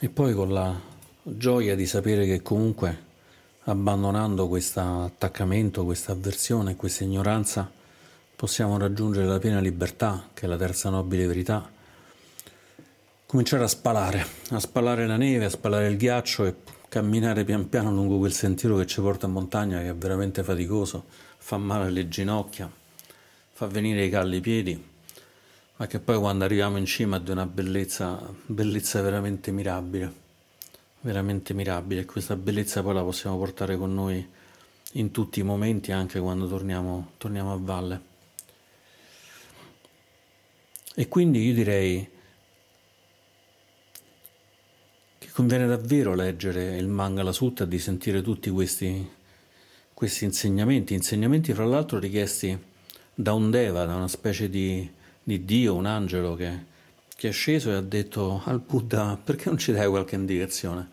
E 0.00 0.08
poi 0.08 0.34
con 0.34 0.52
la 0.52 0.78
gioia 1.22 1.74
di 1.74 1.86
sapere 1.86 2.26
che 2.26 2.42
comunque 2.42 3.12
abbandonando 3.64 4.48
questo 4.48 4.80
attaccamento, 4.80 5.84
questa 5.84 6.12
avversione, 6.12 6.76
questa 6.76 7.04
ignoranza, 7.04 7.70
possiamo 8.36 8.78
raggiungere 8.78 9.26
la 9.26 9.38
piena 9.38 9.60
libertà, 9.60 10.28
che 10.32 10.46
è 10.46 10.48
la 10.48 10.56
terza 10.56 10.90
nobile 10.90 11.26
verità, 11.26 11.70
cominciare 13.26 13.64
a 13.64 13.68
spalare, 13.68 14.26
a 14.50 14.58
spalare 14.58 15.06
la 15.06 15.16
neve, 15.16 15.46
a 15.46 15.50
spalare 15.50 15.88
il 15.88 15.96
ghiaccio 15.96 16.44
e 16.46 16.54
camminare 16.88 17.44
pian 17.44 17.68
piano 17.68 17.92
lungo 17.92 18.18
quel 18.18 18.32
sentiero 18.32 18.76
che 18.76 18.86
ci 18.86 19.00
porta 19.00 19.26
in 19.26 19.32
montagna, 19.32 19.78
che 19.80 19.88
è 19.88 19.94
veramente 19.94 20.42
faticoso, 20.42 21.04
fa 21.38 21.56
male 21.56 21.86
alle 21.86 22.08
ginocchia, 22.08 22.70
fa 23.52 23.66
venire 23.66 24.04
i 24.04 24.10
calli 24.10 24.40
piedi 24.40 24.92
ma 25.76 25.86
che 25.86 25.98
poi 25.98 26.18
quando 26.18 26.44
arriviamo 26.44 26.76
in 26.76 26.86
cima 26.86 27.16
è 27.16 27.20
di 27.20 27.30
una 27.30 27.46
bellezza, 27.46 28.20
bellezza 28.46 29.02
veramente 29.02 29.50
mirabile, 29.50 30.12
veramente 31.04 31.54
mirabile 31.54 32.02
e 32.02 32.04
questa 32.04 32.36
bellezza 32.36 32.82
poi 32.82 32.94
la 32.94 33.02
possiamo 33.02 33.38
portare 33.38 33.76
con 33.76 33.94
noi 33.94 34.26
in 34.92 35.10
tutti 35.10 35.40
i 35.40 35.42
momenti, 35.42 35.92
anche 35.92 36.18
quando 36.20 36.48
torniamo, 36.48 37.12
torniamo 37.16 37.52
a 37.52 37.58
valle. 37.58 38.00
E 40.94 41.08
quindi 41.08 41.46
io 41.46 41.54
direi 41.54 42.08
che 45.18 45.28
conviene 45.32 45.66
davvero 45.66 46.14
leggere 46.14 46.76
il 46.76 46.88
Mangala 46.88 47.32
Sutta 47.32 47.64
e 47.64 47.68
di 47.68 47.78
sentire 47.78 48.22
tutti 48.22 48.50
questi, 48.50 49.10
questi 49.92 50.24
insegnamenti, 50.24 50.94
insegnamenti 50.94 51.52
fra 51.54 51.64
l'altro 51.64 51.98
richiesti 51.98 52.56
da 53.14 53.32
un 53.32 53.50
Deva, 53.50 53.84
da 53.84 53.94
una 53.94 54.08
specie 54.08 54.48
di 54.48 55.02
di 55.24 55.44
Dio, 55.44 55.74
un 55.74 55.86
angelo 55.86 56.34
che, 56.34 56.72
che 57.16 57.28
è 57.28 57.32
sceso 57.32 57.70
e 57.70 57.74
ha 57.74 57.80
detto 57.80 58.42
al 58.44 58.60
Buddha 58.60 59.18
perché 59.22 59.48
non 59.48 59.58
ci 59.58 59.72
dai 59.72 59.88
qualche 59.88 60.14
indicazione? 60.16 60.88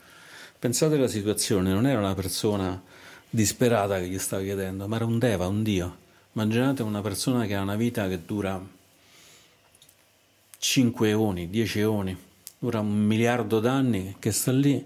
Pensate 0.60 0.96
alla 0.96 1.08
situazione, 1.08 1.72
non 1.72 1.88
era 1.88 2.00
una 2.00 2.14
persona 2.14 2.82
disperata 3.30 4.00
che 4.00 4.08
gli 4.08 4.20
stava 4.20 4.44
chiedendo, 4.44 4.88
ma 4.88 4.98
era 4.98 5.06
un 5.06 5.18
Deva, 5.18 5.48
un 5.48 5.64
Dio. 5.64 5.98
Immaginate 6.34 6.84
una 6.84 7.02
persona 7.02 7.46
che 7.46 7.56
ha 7.56 7.62
una 7.62 7.76
vita 7.76 8.08
che 8.08 8.24
dura 8.26 8.64
5 10.58 11.10
eoni, 11.10 11.50
10 11.50 11.80
eoni, 11.80 12.18
dura 12.60 12.80
un 12.80 13.06
miliardo 13.06 13.60
d'anni, 13.60 14.18
che 14.20 14.32
sta 14.32 14.52
lì 14.52 14.86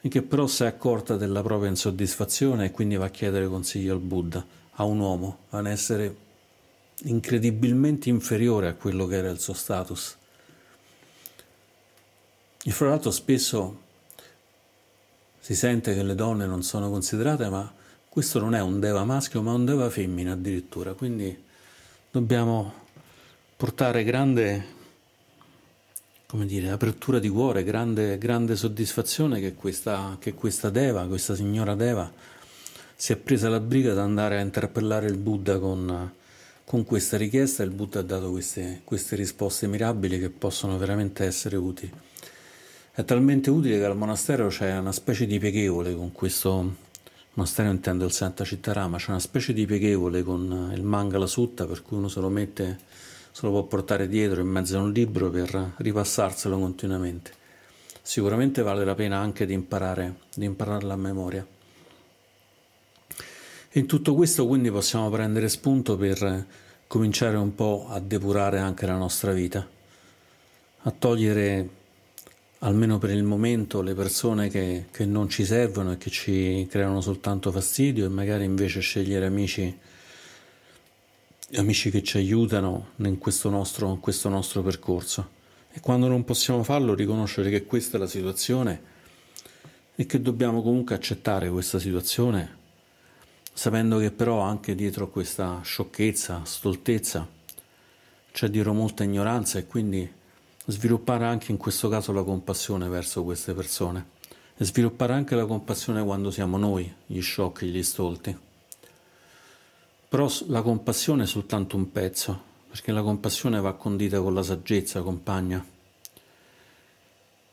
e 0.00 0.08
che 0.08 0.22
però 0.22 0.46
si 0.46 0.62
è 0.62 0.66
accorta 0.66 1.16
della 1.16 1.42
propria 1.42 1.68
insoddisfazione 1.68 2.66
e 2.66 2.70
quindi 2.70 2.96
va 2.96 3.06
a 3.06 3.10
chiedere 3.10 3.48
consiglio 3.48 3.94
al 3.94 4.00
Buddha, 4.00 4.46
a 4.72 4.84
un 4.84 5.00
uomo, 5.00 5.38
a 5.50 5.58
un 5.58 5.66
essere 5.66 6.16
incredibilmente 7.04 8.08
inferiore 8.08 8.68
a 8.68 8.74
quello 8.74 9.06
che 9.06 9.16
era 9.16 9.30
il 9.30 9.40
suo 9.40 9.54
status. 9.54 10.16
E 12.62 12.70
fra 12.70 12.88
l'altro 12.88 13.10
spesso 13.10 13.80
si 15.40 15.54
sente 15.54 15.94
che 15.94 16.02
le 16.02 16.14
donne 16.14 16.46
non 16.46 16.62
sono 16.62 16.90
considerate, 16.90 17.48
ma 17.48 17.72
questo 18.08 18.38
non 18.38 18.54
è 18.54 18.60
un 18.60 18.80
deva 18.80 19.04
maschio, 19.04 19.40
ma 19.40 19.52
un 19.52 19.64
deva 19.64 19.88
femmina 19.88 20.32
addirittura, 20.32 20.94
quindi 20.94 21.44
dobbiamo 22.10 22.72
portare 23.56 24.04
grande 24.04 24.78
come 26.30 26.46
dire, 26.46 26.70
apertura 26.70 27.18
di 27.18 27.28
cuore, 27.28 27.64
grande, 27.64 28.16
grande 28.16 28.54
soddisfazione 28.54 29.40
che 29.40 29.54
questa, 29.54 30.16
che 30.20 30.32
questa 30.32 30.70
Deva, 30.70 31.08
questa 31.08 31.34
signora 31.34 31.74
Deva, 31.74 32.08
si 32.94 33.12
è 33.12 33.16
presa 33.16 33.48
la 33.48 33.58
briga 33.58 33.94
di 33.94 33.98
andare 33.98 34.38
a 34.38 34.40
interpellare 34.40 35.08
il 35.08 35.16
Buddha 35.16 35.58
con, 35.58 36.12
con 36.64 36.84
questa 36.84 37.16
richiesta 37.16 37.64
il 37.64 37.70
Buddha 37.70 37.98
ha 37.98 38.02
dato 38.02 38.30
queste, 38.30 38.82
queste 38.84 39.16
risposte 39.16 39.66
mirabili 39.66 40.20
che 40.20 40.30
possono 40.30 40.78
veramente 40.78 41.24
essere 41.24 41.56
utili. 41.56 41.92
È 42.92 43.04
talmente 43.04 43.50
utile 43.50 43.78
che 43.78 43.84
al 43.84 43.96
monastero 43.96 44.48
c'è 44.48 44.76
una 44.76 44.90
specie 44.90 45.24
di 45.24 45.38
pieghevole 45.38 45.94
con 45.94 46.10
questo 46.10 46.74
monastero 47.34 47.70
intendo 47.70 48.04
il 48.04 48.10
Santa 48.10 48.42
Cittarama, 48.42 48.96
c'è 48.96 49.10
una 49.10 49.20
specie 49.20 49.52
di 49.52 49.64
pieghevole 49.64 50.24
con 50.24 50.72
il 50.74 50.82
Mangala 50.82 51.28
Sutta 51.28 51.66
per 51.66 51.82
cui 51.82 51.98
uno 51.98 52.08
se 52.08 52.18
lo 52.18 52.28
mette, 52.28 52.80
se 53.30 53.46
lo 53.46 53.52
può 53.52 53.62
portare 53.62 54.08
dietro 54.08 54.40
in 54.40 54.48
mezzo 54.48 54.76
a 54.76 54.82
un 54.82 54.90
libro 54.90 55.30
per 55.30 55.74
ripassarselo 55.76 56.58
continuamente. 56.58 57.32
Sicuramente 58.02 58.60
vale 58.62 58.84
la 58.84 58.96
pena 58.96 59.18
anche 59.18 59.46
di 59.46 59.52
imparare, 59.52 60.16
di 60.34 60.46
impararla 60.46 60.92
a 60.92 60.96
memoria. 60.96 61.46
In 63.74 63.86
tutto 63.86 64.16
questo 64.16 64.48
quindi 64.48 64.68
possiamo 64.68 65.08
prendere 65.10 65.48
spunto 65.48 65.96
per 65.96 66.44
cominciare 66.88 67.36
un 67.36 67.54
po' 67.54 67.86
a 67.88 68.00
depurare 68.00 68.58
anche 68.58 68.84
la 68.84 68.96
nostra 68.96 69.30
vita, 69.30 69.64
a 70.82 70.90
togliere 70.90 71.78
almeno 72.60 72.98
per 72.98 73.10
il 73.10 73.22
momento 73.22 73.82
le 73.82 73.94
persone 73.94 74.48
che, 74.48 74.86
che 74.90 75.04
non 75.04 75.28
ci 75.28 75.44
servono 75.44 75.92
e 75.92 75.96
che 75.98 76.10
ci 76.10 76.66
creano 76.70 77.00
soltanto 77.00 77.50
fastidio 77.50 78.04
e 78.04 78.08
magari 78.08 78.44
invece 78.44 78.80
scegliere 78.80 79.26
amici, 79.26 79.78
amici 81.54 81.90
che 81.90 82.02
ci 82.02 82.18
aiutano 82.18 82.90
in 82.96 83.18
questo 83.18 83.48
nostro, 83.48 83.90
in 83.90 84.00
questo 84.00 84.28
nostro 84.28 84.62
percorso. 84.62 85.38
E 85.72 85.80
quando 85.80 86.08
non 86.08 86.24
possiamo 86.24 86.62
farlo, 86.62 86.94
riconoscere 86.94 87.48
che 87.50 87.64
questa 87.64 87.96
è 87.96 88.00
la 88.00 88.06
situazione 88.06 88.82
e 89.94 90.06
che 90.06 90.20
dobbiamo 90.20 90.62
comunque 90.62 90.94
accettare 90.94 91.48
questa 91.48 91.78
situazione 91.78 92.58
sapendo 93.52 93.98
che 93.98 94.10
però 94.10 94.40
anche 94.40 94.74
dietro 94.74 95.10
questa 95.10 95.60
sciocchezza, 95.62 96.44
stoltezza, 96.44 97.28
c'è 98.32 98.48
dietro 98.48 98.72
molta 98.72 99.04
ignoranza 99.04 99.58
e 99.58 99.66
quindi 99.66 100.10
sviluppare 100.66 101.24
anche 101.24 101.50
in 101.50 101.56
questo 101.56 101.88
caso 101.88 102.12
la 102.12 102.22
compassione 102.22 102.88
verso 102.88 103.24
queste 103.24 103.54
persone 103.54 104.18
e 104.56 104.64
sviluppare 104.64 105.14
anche 105.14 105.34
la 105.34 105.46
compassione 105.46 106.04
quando 106.04 106.30
siamo 106.30 106.58
noi 106.58 106.92
gli 107.06 107.20
sciocchi, 107.20 107.66
gli 107.68 107.82
stolti. 107.82 108.36
Però 110.08 110.28
la 110.48 110.60
compassione 110.60 111.22
è 111.22 111.26
soltanto 111.26 111.76
un 111.76 111.90
pezzo, 111.90 112.42
perché 112.68 112.92
la 112.92 113.00
compassione 113.02 113.60
va 113.60 113.72
condita 113.74 114.20
con 114.20 114.34
la 114.34 114.42
saggezza, 114.42 115.00
compagna. 115.00 115.64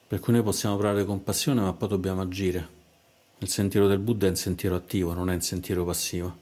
Per 0.07 0.19
cui 0.19 0.33
noi 0.33 0.43
possiamo 0.43 0.75
provare 0.75 1.05
compassione, 1.05 1.61
ma 1.61 1.71
poi 1.71 1.87
dobbiamo 1.87 2.21
agire. 2.21 2.75
Il 3.37 3.47
sentiero 3.47 3.87
del 3.87 3.99
Buddha 3.99 4.25
è 4.25 4.29
un 4.29 4.35
sentiero 4.35 4.75
attivo, 4.75 5.13
non 5.13 5.29
è 5.29 5.33
un 5.33 5.41
sentiero 5.41 5.85
passivo. 5.85 6.37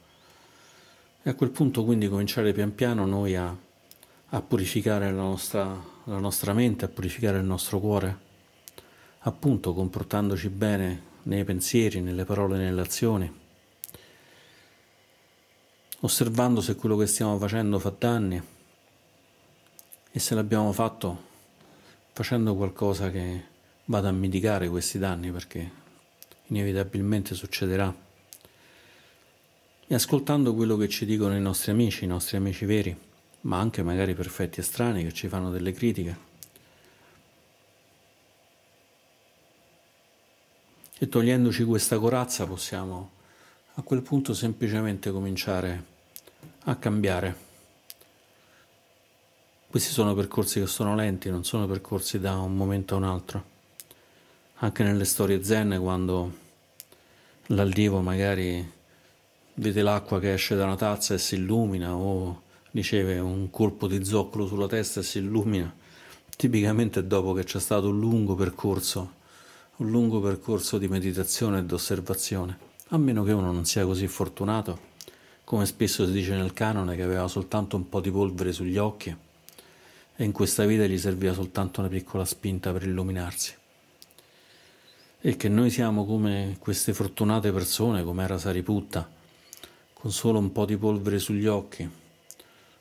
E 1.21 1.29
a 1.29 1.35
quel 1.35 1.49
punto 1.49 1.83
quindi 1.83 2.07
cominciare 2.07 2.53
pian 2.53 2.73
piano 2.73 3.05
noi 3.05 3.35
a, 3.35 3.55
a 4.35 4.41
purificare 4.41 5.11
la 5.11 5.21
nostra, 5.21 5.81
la 6.03 6.17
nostra 6.17 6.51
mente, 6.51 6.83
a 6.83 6.89
purificare 6.89 7.37
il 7.37 7.45
nostro 7.45 7.79
cuore, 7.79 8.19
appunto 9.19 9.73
comportandoci 9.73 10.49
bene 10.49 11.13
nei 11.23 11.45
pensieri, 11.45 12.01
nelle 12.01 12.25
parole, 12.25 12.57
nelle 12.57 12.81
azioni, 12.81 13.33
osservando 16.01 16.59
se 16.59 16.75
quello 16.75 16.97
che 16.97 17.07
stiamo 17.07 17.37
facendo 17.37 17.79
fa 17.79 17.93
danni 17.97 18.41
e 20.11 20.19
se 20.19 20.35
l'abbiamo 20.35 20.73
fatto 20.73 21.33
facendo 22.11 22.55
qualcosa 22.55 23.09
che 23.11 23.43
vada 23.85 24.09
a 24.09 24.11
mitigare 24.11 24.67
questi 24.67 24.99
danni 24.99 25.31
perché 25.31 25.71
inevitabilmente 26.47 27.35
succederà. 27.35 28.03
E 29.87 29.95
ascoltando 29.95 30.53
quello 30.53 30.75
che 30.75 30.89
ci 30.89 31.05
dicono 31.05 31.37
i 31.37 31.41
nostri 31.41 31.71
amici, 31.71 32.03
i 32.03 32.07
nostri 32.07 32.35
amici 32.35 32.65
veri, 32.65 33.13
ma 33.45 33.59
anche 33.59 33.81
magari 33.81 34.13
perfetti 34.13 34.59
estranei 34.59 35.03
che 35.03 35.13
ci 35.13 35.27
fanno 35.27 35.49
delle 35.49 35.71
critiche. 35.71 36.33
E 40.97 41.09
togliendoci 41.09 41.63
questa 41.63 41.97
corazza 41.99 42.45
possiamo 42.45 43.11
a 43.75 43.81
quel 43.81 44.01
punto 44.01 44.33
semplicemente 44.33 45.11
cominciare 45.11 45.83
a 46.65 46.75
cambiare. 46.75 47.43
Questi 49.67 49.91
sono 49.91 50.13
percorsi 50.13 50.59
che 50.59 50.67
sono 50.67 50.95
lenti, 50.95 51.29
non 51.29 51.43
sono 51.43 51.67
percorsi 51.67 52.19
da 52.19 52.37
un 52.37 52.55
momento 52.55 52.93
a 52.93 52.97
un 52.97 53.03
altro 53.03 53.53
anche 54.59 54.83
nelle 54.83 55.03
storie 55.03 55.43
zen 55.43 55.77
quando 55.81 56.33
l'allievo 57.47 57.99
magari 57.99 58.71
vede 59.55 59.81
l'acqua 59.81 60.19
che 60.19 60.33
esce 60.33 60.55
da 60.55 60.63
una 60.63 60.77
tazza 60.77 61.13
e 61.13 61.17
si 61.17 61.35
illumina 61.35 61.93
o 61.93 62.43
riceve 62.75 63.19
un 63.19 63.49
colpo 63.49 63.87
di 63.87 64.03
zoccolo 64.03 64.45
sulla 64.47 64.67
testa 64.67 64.99
e 64.99 65.03
si 65.03 65.19
illumina, 65.19 65.73
tipicamente 66.35 67.07
dopo 67.07 67.31
che 67.31 67.45
c'è 67.45 67.61
stato 67.61 67.87
un 67.87 67.99
lungo 67.99 68.35
percorso, 68.35 69.13
un 69.77 69.89
lungo 69.89 70.19
percorso 70.19 70.77
di 70.77 70.89
meditazione 70.89 71.59
e 71.59 71.65
di 71.65 71.73
osservazione, 71.73 72.57
a 72.89 72.97
meno 72.97 73.23
che 73.23 73.31
uno 73.31 73.53
non 73.53 73.63
sia 73.63 73.85
così 73.85 74.07
fortunato, 74.07 74.93
come 75.45 75.65
spesso 75.65 76.05
si 76.05 76.11
dice 76.11 76.35
nel 76.35 76.51
canone, 76.51 76.97
che 76.97 77.03
aveva 77.03 77.29
soltanto 77.29 77.77
un 77.77 77.87
po' 77.87 78.01
di 78.01 78.11
polvere 78.11 78.51
sugli 78.51 78.77
occhi 78.77 79.15
e 80.17 80.23
in 80.25 80.33
questa 80.33 80.65
vita 80.65 80.85
gli 80.85 80.97
serviva 80.97 81.31
soltanto 81.31 81.79
una 81.79 81.87
piccola 81.87 82.25
spinta 82.25 82.73
per 82.73 82.83
illuminarsi. 82.83 83.53
E 85.21 85.37
che 85.37 85.47
noi 85.47 85.69
siamo 85.69 86.05
come 86.05 86.57
queste 86.59 86.93
fortunate 86.93 87.53
persone, 87.53 88.03
come 88.03 88.25
era 88.25 88.37
Sariputta, 88.37 89.09
con 89.93 90.11
solo 90.11 90.39
un 90.39 90.51
po' 90.51 90.65
di 90.65 90.75
polvere 90.75 91.19
sugli 91.19 91.47
occhi, 91.47 92.03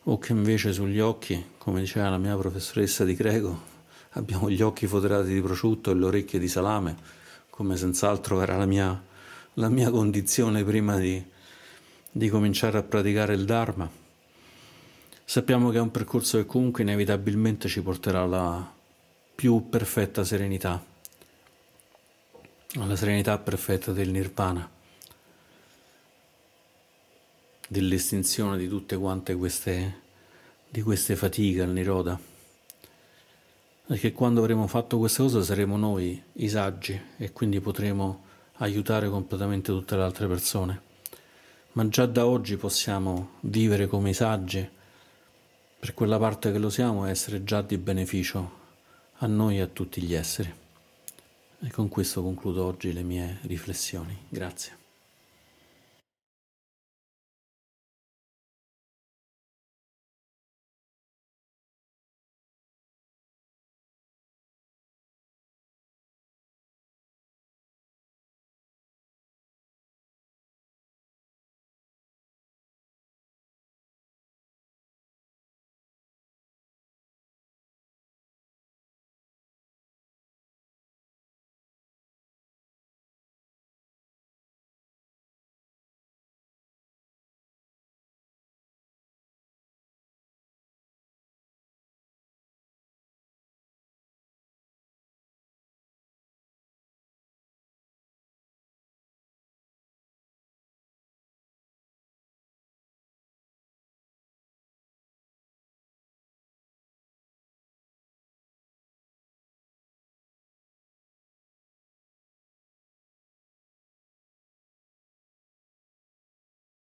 o 0.04 0.18
che 0.18 0.32
invece 0.32 0.72
sugli 0.72 1.00
occhi, 1.00 1.52
come 1.56 1.80
diceva 1.80 2.10
la 2.10 2.18
mia 2.18 2.36
professoressa 2.36 3.04
di 3.04 3.14
greco, 3.14 3.72
abbiamo 4.10 4.50
gli 4.50 4.60
occhi 4.60 4.86
foderati 4.86 5.32
di 5.32 5.40
prosciutto 5.40 5.90
e 5.90 5.94
le 5.94 6.04
orecchie 6.04 6.38
di 6.38 6.48
salame, 6.48 6.96
come 7.48 7.76
senz'altro 7.76 8.40
era 8.42 8.56
la 8.56 8.66
mia, 8.66 9.02
la 9.54 9.68
mia 9.68 9.90
condizione 9.90 10.62
prima 10.64 10.98
di, 10.98 11.22
di 12.10 12.28
cominciare 12.28 12.78
a 12.78 12.82
praticare 12.82 13.34
il 13.34 13.44
Dharma. 13.44 13.88
Sappiamo 15.24 15.70
che 15.70 15.78
è 15.78 15.80
un 15.80 15.90
percorso 15.90 16.36
che 16.36 16.44
comunque 16.44 16.82
inevitabilmente 16.82 17.66
ci 17.66 17.80
porterà 17.80 18.20
alla 18.20 18.72
più 19.34 19.68
perfetta 19.70 20.22
serenità, 20.22 20.84
alla 22.78 22.94
serenità 22.94 23.38
perfetta 23.38 23.92
del 23.92 24.10
nirvana, 24.10 24.68
dell'estinzione 27.68 28.56
di 28.58 28.68
tutte 28.68 28.96
quante 28.96 29.34
queste, 29.34 30.00
di 30.68 30.82
queste 30.82 31.16
fatiche 31.16 31.62
al 31.62 31.70
niroda. 31.70 32.18
Perché 33.86 34.12
quando 34.12 34.40
avremo 34.40 34.66
fatto 34.66 34.98
questa 34.98 35.22
cosa 35.22 35.42
saremo 35.42 35.76
noi 35.76 36.20
i 36.34 36.48
saggi 36.48 36.98
e 37.18 37.32
quindi 37.32 37.60
potremo 37.60 38.24
aiutare 38.58 39.08
completamente 39.08 39.72
tutte 39.72 39.96
le 39.96 40.02
altre 40.02 40.26
persone. 40.26 40.80
Ma 41.72 41.88
già 41.88 42.06
da 42.06 42.26
oggi 42.26 42.56
possiamo 42.56 43.32
vivere 43.40 43.86
come 43.86 44.10
i 44.10 44.14
saggi 44.14 44.66
per 45.78 45.92
quella 45.92 46.18
parte 46.18 46.50
che 46.50 46.58
lo 46.58 46.70
siamo, 46.70 47.04
essere 47.04 47.44
già 47.44 47.60
di 47.60 47.76
beneficio 47.76 48.62
a 49.18 49.26
noi 49.26 49.58
e 49.58 49.62
a 49.62 49.66
tutti 49.66 50.00
gli 50.00 50.14
esseri. 50.14 50.52
E 51.60 51.70
con 51.70 51.88
questo 51.88 52.22
concludo 52.22 52.64
oggi 52.64 52.92
le 52.92 53.02
mie 53.02 53.38
riflessioni. 53.42 54.16
Grazie. 54.28 54.83